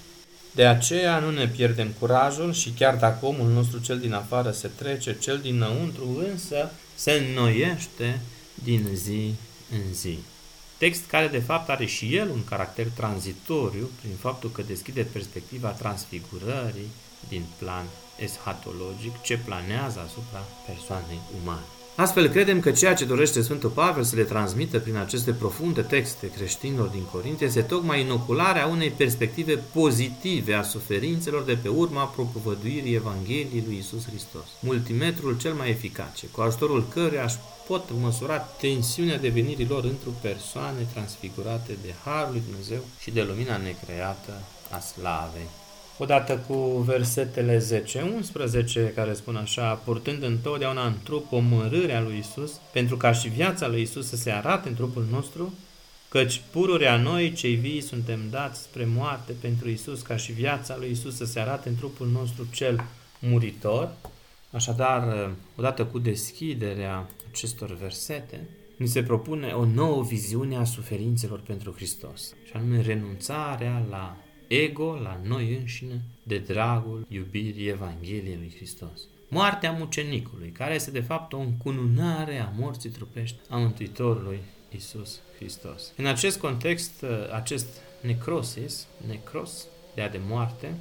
De 0.54 0.66
aceea 0.66 1.18
nu 1.18 1.30
ne 1.30 1.48
pierdem 1.48 1.94
curajul 1.98 2.52
și 2.52 2.70
chiar 2.70 2.96
dacă 2.96 3.26
omul 3.26 3.48
nostru 3.48 3.78
cel 3.78 3.98
din 3.98 4.12
afară 4.12 4.50
se 4.50 4.68
trece, 4.68 5.16
cel 5.20 5.38
dinăuntru 5.38 6.24
însă 6.30 6.70
se 6.94 7.12
înnoiește 7.12 8.20
din 8.54 8.88
zi 8.94 9.34
în 9.72 9.94
zi. 9.94 10.18
Text 10.82 11.06
care 11.06 11.28
de 11.28 11.38
fapt 11.38 11.68
are 11.68 11.86
și 11.86 12.16
el 12.16 12.28
un 12.28 12.44
caracter 12.44 12.86
tranzitoriu 12.88 13.90
prin 14.00 14.14
faptul 14.14 14.50
că 14.50 14.62
deschide 14.62 15.02
perspectiva 15.02 15.68
transfigurării 15.68 16.90
din 17.28 17.42
plan 17.58 17.86
eschatologic 18.18 19.20
ce 19.20 19.38
planează 19.38 20.00
asupra 20.00 20.42
persoanei 20.66 21.20
umane. 21.42 21.81
Astfel, 21.96 22.28
credem 22.28 22.60
că 22.60 22.70
ceea 22.70 22.94
ce 22.94 23.04
dorește 23.04 23.42
Sfântul 23.42 23.70
Pavel 23.70 24.02
să 24.02 24.16
le 24.16 24.22
transmită 24.22 24.78
prin 24.78 24.96
aceste 24.96 25.32
profunde 25.32 25.82
texte 25.82 26.30
creștinilor 26.30 26.86
din 26.86 27.02
Corint 27.12 27.40
este 27.40 27.62
tocmai 27.62 28.00
inocularea 28.00 28.66
unei 28.66 28.90
perspective 28.90 29.54
pozitive 29.72 30.54
a 30.54 30.62
suferințelor 30.62 31.42
de 31.42 31.58
pe 31.62 31.68
urma 31.68 32.04
propovăduirii 32.04 32.94
Evangheliei 32.94 33.64
lui 33.66 33.76
Isus 33.76 34.06
Hristos. 34.06 34.44
Multimetrul 34.60 35.38
cel 35.38 35.52
mai 35.52 35.70
eficace, 35.70 36.26
cu 36.26 36.40
ajutorul 36.40 36.88
căruia 36.88 37.24
își 37.24 37.36
pot 37.66 37.84
măsura 38.00 38.38
tensiunea 38.38 39.18
devenirii 39.18 39.68
lor 39.68 39.84
într-o 39.84 40.10
persoane 40.20 40.86
transfigurate 40.92 41.76
de 41.82 41.94
Harul 42.04 42.32
lui 42.32 42.42
Dumnezeu 42.48 42.80
și 43.00 43.10
de 43.10 43.22
lumina 43.22 43.56
necreată 43.56 44.32
a 44.70 44.78
slavei 44.78 45.48
odată 45.98 46.44
cu 46.48 46.54
versetele 46.86 47.62
10-11 48.90 48.94
care 48.94 49.12
spun 49.12 49.36
așa, 49.36 49.72
purtând 49.74 50.22
întotdeauna 50.22 50.86
în 50.86 50.94
trup 51.02 51.32
omorârea 51.32 52.00
lui 52.00 52.18
Isus, 52.18 52.52
pentru 52.72 52.96
ca 52.96 53.12
și 53.12 53.28
viața 53.28 53.68
lui 53.68 53.82
Isus 53.82 54.08
să 54.08 54.16
se 54.16 54.30
arate 54.30 54.68
în 54.68 54.74
trupul 54.74 55.06
nostru, 55.10 55.54
căci 56.08 56.42
pururea 56.50 56.96
noi, 56.96 57.32
cei 57.32 57.54
vii, 57.54 57.80
suntem 57.80 58.20
dați 58.30 58.62
spre 58.62 58.88
moarte 58.94 59.32
pentru 59.40 59.68
Isus, 59.68 60.02
ca 60.02 60.16
și 60.16 60.32
viața 60.32 60.76
lui 60.78 60.90
Isus 60.90 61.16
să 61.16 61.24
se 61.24 61.40
arate 61.40 61.68
în 61.68 61.76
trupul 61.76 62.06
nostru 62.06 62.46
cel 62.52 62.84
muritor. 63.18 63.92
Așadar, 64.50 65.30
odată 65.56 65.84
cu 65.84 65.98
deschiderea 65.98 67.08
acestor 67.30 67.76
versete, 67.80 68.48
ni 68.76 68.86
se 68.86 69.02
propune 69.02 69.52
o 69.52 69.64
nouă 69.64 70.02
viziune 70.02 70.56
a 70.56 70.64
suferințelor 70.64 71.40
pentru 71.40 71.72
Hristos, 71.72 72.34
și 72.46 72.52
anume 72.52 72.80
renunțarea 72.80 73.86
la 73.90 74.16
ego 74.52 74.98
la 75.02 75.20
noi 75.24 75.56
înșine 75.60 76.02
de 76.22 76.38
dragul 76.38 77.06
iubirii 77.08 77.68
Evangheliei 77.68 78.36
lui 78.36 78.52
Hristos. 78.56 79.00
Moartea 79.28 79.72
mucenicului, 79.72 80.48
care 80.48 80.74
este 80.74 80.90
de 80.90 81.00
fapt 81.00 81.32
o 81.32 81.38
încununare 81.38 82.38
a 82.38 82.52
morții 82.56 82.90
trupești 82.90 83.38
a 83.48 83.56
Mântuitorului 83.56 84.38
Isus 84.76 85.20
Hristos. 85.36 85.92
În 85.96 86.06
acest 86.06 86.38
context, 86.38 87.04
acest 87.32 87.66
necrosis, 88.00 88.86
necros, 89.06 89.66
de 89.94 90.02
a 90.02 90.08
de 90.08 90.20
moarte, 90.28 90.74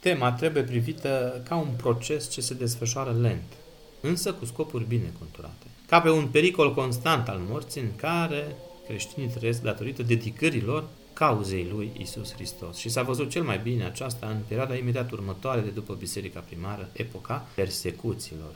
tema 0.00 0.32
trebuie 0.32 0.62
privită 0.62 1.42
ca 1.48 1.56
un 1.56 1.68
proces 1.76 2.30
ce 2.30 2.40
se 2.40 2.54
desfășoară 2.54 3.16
lent, 3.20 3.52
însă 4.00 4.32
cu 4.32 4.44
scopuri 4.44 4.86
bine 4.88 5.12
conturate. 5.18 5.66
Ca 5.86 6.00
pe 6.00 6.10
un 6.10 6.26
pericol 6.26 6.74
constant 6.74 7.28
al 7.28 7.40
morții 7.48 7.80
în 7.80 7.96
care 7.96 8.56
creștinii 8.86 9.28
trăiesc 9.28 9.62
datorită 9.62 10.02
dedicărilor 10.02 10.88
cauzei 11.18 11.68
lui 11.72 11.90
Isus 11.98 12.32
Hristos. 12.32 12.76
Și 12.76 12.88
s-a 12.88 13.02
văzut 13.02 13.30
cel 13.30 13.42
mai 13.42 13.58
bine 13.58 13.84
aceasta 13.84 14.26
în 14.26 14.36
perioada 14.46 14.74
imediat 14.74 15.10
următoare 15.10 15.60
de 15.60 15.68
după 15.68 15.94
Biserica 15.94 16.40
Primară, 16.40 16.88
epoca 16.92 17.46
persecuțiilor, 17.54 18.54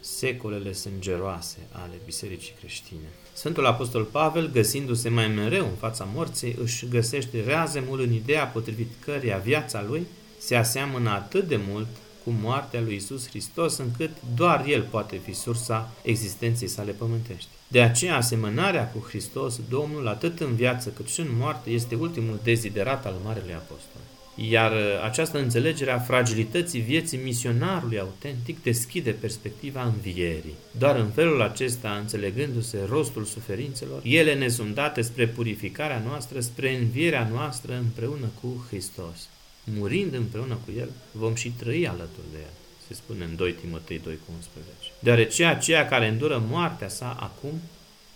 secolele 0.00 0.72
sângeroase 0.72 1.58
ale 1.70 1.94
Bisericii 2.04 2.54
creștine. 2.58 3.08
Sfântul 3.32 3.66
Apostol 3.66 4.04
Pavel, 4.04 4.50
găsindu-se 4.50 5.08
mai 5.08 5.28
mereu 5.28 5.64
în 5.64 5.74
fața 5.74 6.08
morții, 6.14 6.56
își 6.60 6.88
găsește 6.88 7.42
reazemul 7.46 8.00
în 8.00 8.12
ideea 8.12 8.46
potrivit 8.46 8.90
căreia 9.04 9.38
viața 9.38 9.82
lui 9.82 10.06
se 10.38 10.56
aseamănă 10.56 11.10
atât 11.10 11.48
de 11.48 11.60
mult 11.68 11.88
cu 12.24 12.34
moartea 12.42 12.80
lui 12.80 12.94
Isus 12.94 13.28
Hristos, 13.28 13.76
încât 13.76 14.10
doar 14.34 14.64
El 14.66 14.82
poate 14.82 15.16
fi 15.24 15.32
sursa 15.32 15.92
existenței 16.02 16.68
sale 16.68 16.92
pământești. 16.92 17.48
De 17.68 17.82
aceea, 17.82 18.16
asemănarea 18.16 18.88
cu 18.88 19.06
Hristos, 19.08 19.60
Domnul, 19.68 20.08
atât 20.08 20.40
în 20.40 20.54
viață 20.54 20.88
cât 20.88 21.08
și 21.08 21.20
în 21.20 21.28
moarte, 21.38 21.70
este 21.70 21.94
ultimul 21.94 22.40
deziderat 22.42 23.06
al 23.06 23.14
Marelui 23.24 23.54
Apostol. 23.54 24.00
Iar 24.36 24.72
uh, 24.72 24.78
această 25.04 25.38
înțelegere 25.38 25.90
a 25.90 25.98
fragilității 25.98 26.80
vieții 26.80 27.18
misionarului 27.18 28.00
autentic 28.00 28.62
deschide 28.62 29.10
perspectiva 29.10 29.84
învierii. 29.84 30.54
Doar 30.78 30.96
în 30.96 31.10
felul 31.10 31.42
acesta, 31.42 31.90
înțelegându-se 32.00 32.78
rostul 32.88 33.24
suferințelor, 33.24 34.00
ele 34.04 34.34
ne 34.34 34.48
sunt 34.48 34.74
date 34.74 35.00
spre 35.00 35.26
purificarea 35.26 36.02
noastră, 36.06 36.40
spre 36.40 36.76
învierea 36.76 37.28
noastră 37.32 37.74
împreună 37.76 38.26
cu 38.40 38.64
Hristos. 38.68 39.28
Murind 39.64 40.14
împreună 40.14 40.58
cu 40.64 40.72
El, 40.78 40.88
vom 41.12 41.34
și 41.34 41.50
trăi 41.50 41.88
alături 41.88 42.26
de 42.32 42.38
El 42.38 42.52
se 42.88 42.94
spune 42.94 43.24
în 43.24 43.36
2 43.36 43.52
Timotei 43.52 43.98
2 43.98 44.14
cu 44.14 44.32
11. 44.34 44.72
Deoarece 44.98 45.44
aceea 45.44 45.88
care 45.88 46.08
îndură 46.08 46.42
moartea 46.48 46.88
sa 46.88 47.16
acum, 47.20 47.60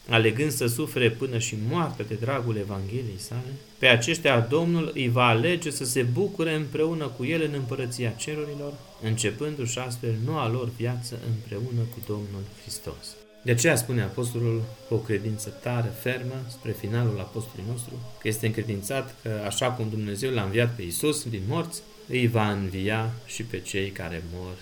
alegând 0.08 0.50
să 0.50 0.66
sufere 0.66 1.10
până 1.10 1.38
și 1.38 1.56
moartea 1.68 2.04
de 2.04 2.14
dragul 2.14 2.56
Evangheliei 2.56 3.18
sale, 3.18 3.52
pe 3.78 3.86
aceștia 3.86 4.40
Domnul 4.40 4.90
îi 4.94 5.08
va 5.08 5.26
alege 5.26 5.70
să 5.70 5.84
se 5.84 6.02
bucure 6.02 6.54
împreună 6.54 7.06
cu 7.06 7.24
el 7.24 7.42
în 7.42 7.52
împărăția 7.52 8.10
cerurilor, 8.10 8.72
începându-și 9.02 9.78
astfel 9.78 10.14
noua 10.24 10.48
lor 10.48 10.68
viață 10.76 11.18
împreună 11.28 11.80
cu 11.80 11.98
Domnul 12.06 12.42
Hristos. 12.62 13.16
De 13.42 13.50
aceea 13.50 13.76
spune 13.76 14.02
Apostolul 14.02 14.62
cu 14.88 14.94
o 14.94 14.98
credință 14.98 15.48
tare, 15.48 15.88
fermă, 16.00 16.34
spre 16.48 16.72
finalul 16.72 17.18
apostolului 17.18 17.70
nostru, 17.70 17.92
că 18.18 18.28
este 18.28 18.46
încredințat 18.46 19.14
că 19.22 19.42
așa 19.46 19.70
cum 19.70 19.88
Dumnezeu 19.88 20.30
l-a 20.30 20.42
înviat 20.42 20.74
pe 20.74 20.82
Isus 20.82 21.28
din 21.28 21.42
morți, 21.48 21.82
îi 22.08 22.26
va 22.26 22.50
învia 22.50 23.10
și 23.26 23.42
pe 23.42 23.60
cei 23.60 23.90
care 23.90 24.22
mor 24.32 24.56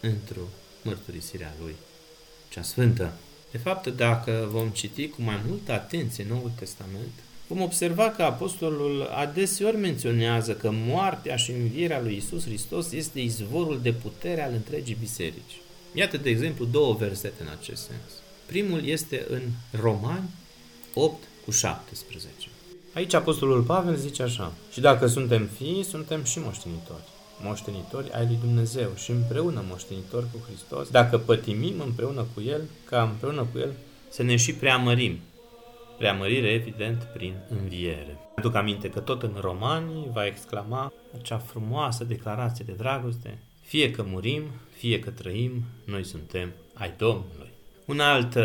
într-o 0.00 0.40
mărturisirea 0.82 1.54
Lui, 1.60 1.74
cea 2.48 2.62
sfântă. 2.62 3.12
De 3.50 3.58
fapt, 3.58 3.86
dacă 3.86 4.48
vom 4.50 4.68
citi 4.68 5.08
cu 5.08 5.22
mai 5.22 5.40
multă 5.48 5.72
atenție 5.72 6.26
Noul 6.28 6.50
Testament, 6.58 7.12
vom 7.46 7.60
observa 7.62 8.10
că 8.10 8.22
Apostolul 8.22 9.02
adeseori 9.02 9.76
menționează 9.76 10.54
că 10.54 10.70
moartea 10.72 11.36
și 11.36 11.50
învierea 11.50 12.00
lui 12.00 12.16
Isus 12.16 12.44
Hristos 12.44 12.92
este 12.92 13.20
izvorul 13.20 13.80
de 13.82 13.92
putere 13.92 14.42
al 14.42 14.52
întregii 14.52 14.96
biserici. 15.00 15.60
Iată, 15.98 16.16
de 16.16 16.30
exemplu, 16.30 16.64
două 16.64 16.94
versete 16.94 17.42
în 17.42 17.48
acest 17.58 17.82
sens. 17.82 18.10
Primul 18.46 18.84
este 18.84 19.26
în 19.30 19.42
Romani 19.80 20.28
8 20.94 21.22
cu 21.44 21.50
17. 21.50 22.48
Aici 22.94 23.14
Apostolul 23.14 23.62
Pavel 23.62 23.96
zice 23.96 24.22
așa, 24.22 24.52
și 24.72 24.80
dacă 24.80 25.06
suntem 25.06 25.48
fii, 25.56 25.82
suntem 25.82 26.24
și 26.24 26.38
moștenitori. 26.38 27.02
Moștenitori 27.42 28.12
ai 28.12 28.26
lui 28.26 28.38
Dumnezeu 28.40 28.90
și 28.96 29.10
împreună 29.10 29.64
moștenitori 29.68 30.26
cu 30.32 30.38
Hristos, 30.46 30.88
dacă 30.90 31.18
pătimim 31.18 31.80
împreună 31.80 32.26
cu 32.34 32.40
El, 32.40 32.60
ca 32.84 33.02
împreună 33.02 33.46
cu 33.52 33.58
El 33.58 33.72
să 34.08 34.22
ne 34.22 34.36
și 34.36 34.54
preamărim. 34.54 35.18
Preamărire, 35.98 36.48
evident, 36.48 37.02
prin 37.02 37.34
înviere. 37.48 38.18
Aduc 38.36 38.54
aminte 38.54 38.90
că 38.90 39.00
tot 39.00 39.22
în 39.22 39.36
Romani 39.40 40.08
va 40.12 40.26
exclama 40.26 40.92
acea 41.18 41.38
frumoasă 41.38 42.04
declarație 42.04 42.64
de 42.68 42.72
dragoste, 42.72 43.38
fie 43.66 43.90
că 43.90 44.02
murim, 44.02 44.42
fie 44.76 44.98
că 44.98 45.10
trăim, 45.10 45.62
noi 45.84 46.04
suntem 46.04 46.52
ai 46.74 46.94
Domnului. 46.96 47.50
Un 47.84 48.00
alt 48.00 48.36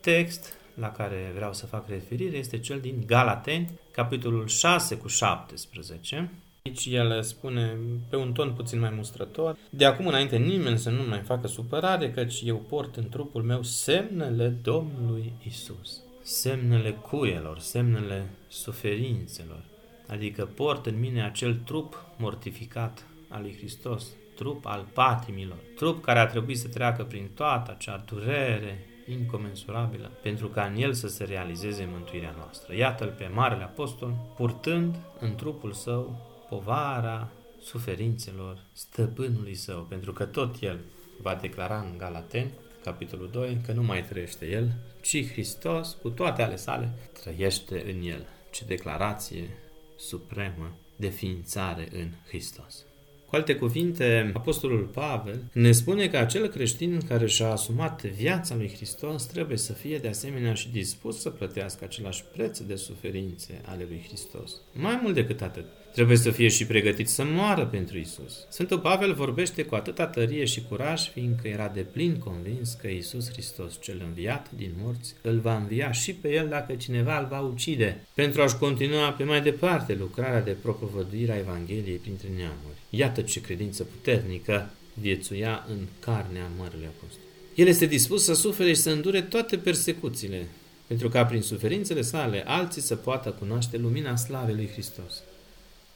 text 0.00 0.56
la 0.74 0.90
care 0.90 1.32
vreau 1.34 1.52
să 1.52 1.66
fac 1.66 1.88
referire 1.88 2.36
este 2.36 2.58
cel 2.58 2.80
din 2.80 3.02
Galateni, 3.06 3.70
capitolul 3.90 4.46
6 4.46 4.96
cu 4.96 5.08
17. 5.08 6.30
Aici 6.64 6.86
el 6.86 7.22
spune 7.22 7.76
pe 8.08 8.16
un 8.16 8.32
ton 8.32 8.52
puțin 8.52 8.78
mai 8.78 8.92
mustrător, 8.96 9.56
de 9.70 9.84
acum 9.84 10.06
înainte 10.06 10.36
nimeni 10.36 10.78
să 10.78 10.90
nu 10.90 11.02
mai 11.08 11.20
facă 11.20 11.46
supărare, 11.46 12.10
căci 12.10 12.42
eu 12.44 12.56
port 12.56 12.96
în 12.96 13.08
trupul 13.08 13.42
meu 13.42 13.62
semnele 13.62 14.48
Domnului 14.48 15.32
Isus, 15.46 16.00
semnele 16.22 16.90
cuielor, 16.90 17.58
semnele 17.58 18.28
suferințelor, 18.48 19.62
adică 20.06 20.44
port 20.44 20.86
în 20.86 20.98
mine 20.98 21.24
acel 21.24 21.54
trup 21.64 22.04
mortificat 22.16 23.06
al 23.28 23.42
lui 23.42 23.54
Hristos, 23.56 24.06
trup 24.34 24.66
al 24.66 24.86
patimilor, 24.92 25.58
trup 25.76 26.02
care 26.02 26.18
a 26.18 26.26
trebuit 26.26 26.58
să 26.58 26.68
treacă 26.68 27.04
prin 27.04 27.30
toată 27.34 27.70
acea 27.70 28.04
durere 28.06 28.86
incomensurabilă 29.06 30.10
pentru 30.22 30.48
ca 30.48 30.64
în 30.64 30.76
el 30.76 30.92
să 30.92 31.08
se 31.08 31.24
realizeze 31.24 31.88
mântuirea 31.92 32.34
noastră. 32.36 32.74
Iată-l 32.74 33.14
pe 33.18 33.30
Marele 33.34 33.62
Apostol 33.62 34.14
purtând 34.36 34.96
în 35.18 35.34
trupul 35.34 35.72
său 35.72 36.30
povara 36.48 37.28
suferințelor 37.60 38.58
stăpânului 38.72 39.54
său, 39.54 39.82
pentru 39.82 40.12
că 40.12 40.24
tot 40.24 40.56
el 40.60 40.78
va 41.20 41.34
declara 41.34 41.78
în 41.78 41.98
Galaten, 41.98 42.50
capitolul 42.84 43.30
2, 43.32 43.60
că 43.66 43.72
nu 43.72 43.82
mai 43.82 44.04
trăiește 44.04 44.46
el, 44.46 44.72
ci 45.02 45.30
Hristos, 45.30 45.96
cu 46.02 46.10
toate 46.10 46.42
ale 46.42 46.56
sale, 46.56 46.92
trăiește 47.22 47.92
în 47.92 48.02
el. 48.02 48.26
Ce 48.50 48.64
declarație 48.64 49.48
supremă 49.96 50.76
de 50.96 51.08
ființare 51.08 51.88
în 51.92 52.08
Hristos. 52.26 52.84
Cu 53.32 53.38
alte 53.38 53.54
cuvinte, 53.54 54.30
Apostolul 54.34 54.84
Pavel 54.84 55.44
ne 55.52 55.72
spune 55.72 56.08
că 56.08 56.16
acel 56.16 56.46
creștin 56.46 57.00
care 57.08 57.26
și-a 57.26 57.50
asumat 57.50 58.02
viața 58.02 58.54
lui 58.54 58.72
Hristos 58.74 59.26
trebuie 59.26 59.56
să 59.56 59.72
fie 59.72 59.98
de 59.98 60.08
asemenea 60.08 60.54
și 60.54 60.70
dispus 60.70 61.20
să 61.20 61.30
plătească 61.30 61.84
același 61.84 62.24
preț 62.32 62.58
de 62.58 62.74
suferințe 62.74 63.60
ale 63.64 63.86
lui 63.88 64.04
Hristos. 64.06 64.52
Mai 64.72 64.98
mult 65.02 65.14
decât 65.14 65.42
atât, 65.42 65.64
trebuie 65.92 66.16
să 66.16 66.30
fie 66.30 66.48
și 66.48 66.66
pregătit 66.66 67.08
să 67.08 67.24
moară 67.24 67.66
pentru 67.66 67.98
Isus. 67.98 68.46
Sfântul 68.48 68.78
Pavel 68.78 69.14
vorbește 69.14 69.62
cu 69.62 69.74
atâta 69.74 70.06
tărie 70.06 70.44
și 70.44 70.62
curaj, 70.68 71.10
fiindcă 71.10 71.48
era 71.48 71.68
de 71.74 71.80
plin 71.80 72.16
convins 72.16 72.72
că 72.72 72.88
Isus 72.88 73.30
Hristos, 73.30 73.78
cel 73.80 74.02
înviat 74.06 74.50
din 74.56 74.70
morți, 74.82 75.14
îl 75.22 75.38
va 75.38 75.56
învia 75.56 75.92
și 75.92 76.12
pe 76.14 76.32
el 76.32 76.48
dacă 76.48 76.72
cineva 76.72 77.18
îl 77.18 77.26
va 77.30 77.40
ucide, 77.40 78.06
pentru 78.14 78.42
a-și 78.42 78.56
continua 78.56 79.10
pe 79.10 79.24
mai 79.24 79.42
departe 79.42 79.94
lucrarea 79.94 80.40
de 80.42 80.56
propovăduire 80.62 81.32
a 81.32 81.38
Evangheliei 81.38 81.96
printre 81.96 82.28
neamuri. 82.36 82.80
Iată 82.90 83.20
ce 83.20 83.40
credință 83.40 83.84
puternică 83.84 84.70
viețuia 84.94 85.66
în 85.68 85.78
carnea 86.00 86.50
Mărului 86.58 86.86
Apostol. 86.86 87.20
El 87.54 87.66
este 87.66 87.86
dispus 87.86 88.24
să 88.24 88.34
sufere 88.34 88.68
și 88.68 88.80
să 88.80 88.90
îndure 88.90 89.22
toate 89.22 89.56
persecuțiile, 89.56 90.46
pentru 90.86 91.08
ca 91.08 91.24
prin 91.24 91.42
suferințele 91.42 92.02
sale 92.02 92.42
alții 92.46 92.82
să 92.82 92.96
poată 92.96 93.30
cunoaște 93.30 93.76
lumina 93.76 94.16
slavei 94.16 94.54
lui 94.54 94.68
Hristos. 94.72 95.22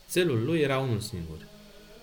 Țelul 0.09 0.45
lui 0.45 0.61
era 0.61 0.79
unul 0.79 1.01
singur. 1.01 1.37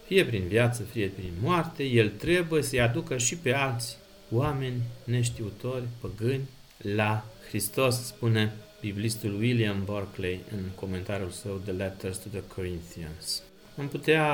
Fie 0.06 0.26
prin 0.26 0.48
viață, 0.48 0.84
fie 0.84 1.08
prin 1.08 1.32
moarte, 1.42 1.84
el 1.84 2.10
trebuie 2.10 2.62
să-i 2.62 2.82
aducă 2.82 3.18
și 3.18 3.38
pe 3.38 3.54
alți 3.54 3.98
oameni 4.32 4.82
neștiutori, 5.04 5.84
păgâni, 6.00 6.50
la 6.78 7.26
Hristos, 7.48 8.06
spune 8.06 8.54
biblistul 8.82 9.36
William 9.36 9.84
Barclay 9.86 10.39
în 10.52 10.63
comentariul 10.76 11.30
său 11.30 11.62
The 11.63 11.72
Letters 11.72 12.18
to 12.18 12.30
the 12.30 12.44
Corinthians. 12.56 13.42
Am 13.78 13.88
putea 13.88 14.26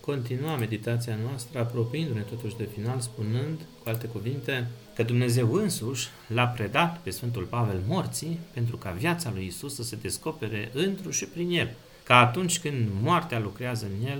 continua 0.00 0.56
meditația 0.56 1.18
noastră 1.28 1.58
apropiindu-ne 1.58 2.20
totuși 2.20 2.56
de 2.56 2.68
final, 2.74 3.00
spunând, 3.00 3.60
cu 3.82 3.88
alte 3.88 4.06
cuvinte, 4.06 4.66
că 4.94 5.02
Dumnezeu 5.02 5.52
însuși 5.52 6.08
l-a 6.26 6.46
predat 6.46 6.98
pe 6.98 7.10
Sfântul 7.10 7.44
Pavel 7.44 7.80
morții 7.86 8.38
pentru 8.54 8.76
ca 8.76 8.90
viața 8.90 9.30
lui 9.34 9.46
Isus 9.46 9.74
să 9.74 9.82
se 9.82 9.96
descopere 9.96 10.70
întru 10.72 11.10
și 11.10 11.24
prin 11.24 11.50
el– 11.50 11.74
ca 12.08 12.18
atunci 12.18 12.58
când 12.58 12.88
moartea 13.02 13.38
lucrează 13.38 13.86
în 13.86 14.06
el, 14.06 14.18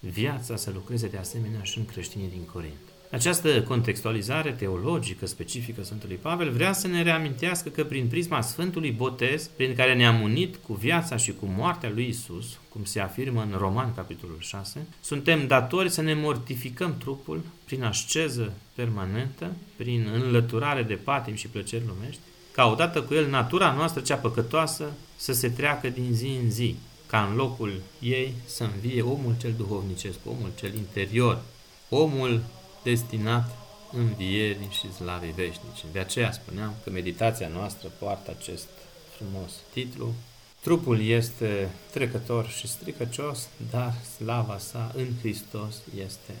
viața 0.00 0.56
să 0.56 0.70
lucreze 0.74 1.08
de 1.08 1.16
asemenea 1.16 1.62
și 1.62 1.78
în 1.78 1.84
creștinii 1.84 2.28
din 2.28 2.44
Corint. 2.52 2.84
Această 3.10 3.62
contextualizare 3.62 4.52
teologică 4.52 5.26
specifică 5.26 5.82
Sfântului 5.82 6.16
Pavel 6.16 6.50
vrea 6.50 6.72
să 6.72 6.86
ne 6.86 7.02
reamintească 7.02 7.68
că 7.68 7.84
prin 7.84 8.06
prisma 8.06 8.40
Sfântului 8.40 8.90
Botez, 8.90 9.46
prin 9.46 9.74
care 9.74 9.94
ne-am 9.94 10.20
unit 10.20 10.56
cu 10.56 10.72
viața 10.72 11.16
și 11.16 11.32
cu 11.32 11.46
moartea 11.56 11.90
lui 11.90 12.08
Isus, 12.08 12.58
cum 12.68 12.84
se 12.84 13.00
afirmă 13.00 13.42
în 13.42 13.58
Roman, 13.58 13.94
capitolul 13.94 14.38
6, 14.40 14.86
suntem 15.00 15.46
datori 15.46 15.90
să 15.90 16.02
ne 16.02 16.14
mortificăm 16.14 16.98
trupul 16.98 17.42
prin 17.64 17.82
asceză 17.82 18.52
permanentă, 18.74 19.52
prin 19.76 20.08
înlăturare 20.14 20.82
de 20.82 20.94
patim 20.94 21.34
și 21.34 21.48
plăceri 21.48 21.86
lumești, 21.86 22.20
ca 22.54 22.66
odată 22.66 23.02
cu 23.02 23.14
el 23.14 23.28
natura 23.28 23.72
noastră 23.72 24.00
cea 24.00 24.16
păcătoasă 24.16 24.92
să 25.16 25.32
se 25.32 25.48
treacă 25.48 25.88
din 25.88 26.08
zi 26.12 26.38
în 26.42 26.50
zi, 26.50 26.76
ca 27.06 27.24
în 27.24 27.36
locul 27.36 27.80
ei 28.00 28.34
să 28.44 28.64
învie 28.64 29.02
omul 29.02 29.34
cel 29.40 29.52
duhovnicesc, 29.56 30.18
omul 30.24 30.50
cel 30.54 30.74
interior, 30.74 31.42
omul 31.88 32.42
destinat 32.82 33.56
învierii 33.92 34.68
și 34.70 34.92
slavei 34.92 35.30
veșnice. 35.30 35.84
De 35.92 35.98
aceea 35.98 36.32
spuneam 36.32 36.74
că 36.84 36.90
meditația 36.90 37.48
noastră 37.48 37.88
poartă 37.98 38.34
acest 38.38 38.68
frumos 39.16 39.52
titlu. 39.72 40.14
Trupul 40.60 41.02
este 41.06 41.70
trecător 41.90 42.48
și 42.48 42.66
stricăcios, 42.68 43.48
dar 43.70 43.94
slava 44.16 44.58
sa 44.58 44.92
în 44.96 45.06
Hristos 45.20 45.76
este 46.06 46.34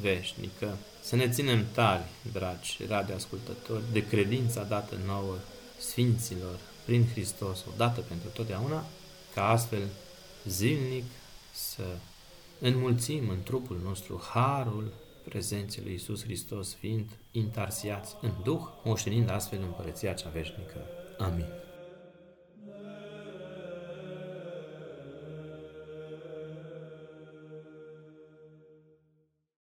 veșnică. 0.00 0.76
Să 1.00 1.16
ne 1.16 1.28
ținem 1.28 1.64
tari, 1.72 2.04
dragi 2.32 2.78
radioascultători, 2.88 3.82
de 3.92 4.06
credința 4.06 4.62
dată 4.62 4.94
nouă 5.06 5.34
Sfinților 5.78 6.58
prin 6.84 7.06
Hristos, 7.10 7.64
odată 7.74 8.00
pentru 8.00 8.28
totdeauna, 8.28 8.84
ca 9.34 9.48
astfel 9.48 9.88
zilnic 10.44 11.04
să 11.52 11.96
înmulțim 12.60 13.28
în 13.28 13.42
trupul 13.42 13.80
nostru 13.84 14.22
harul 14.32 14.92
prezenței 15.24 15.82
lui 15.82 15.92
Iisus 15.92 16.22
Hristos, 16.22 16.74
fiind 16.74 17.10
intarsiați 17.30 18.14
în 18.20 18.30
Duh, 18.44 18.62
moștenind 18.84 19.30
astfel 19.30 19.62
împărăția 19.62 20.12
cea 20.12 20.28
veșnică. 20.28 20.86
Amin. 21.18 21.46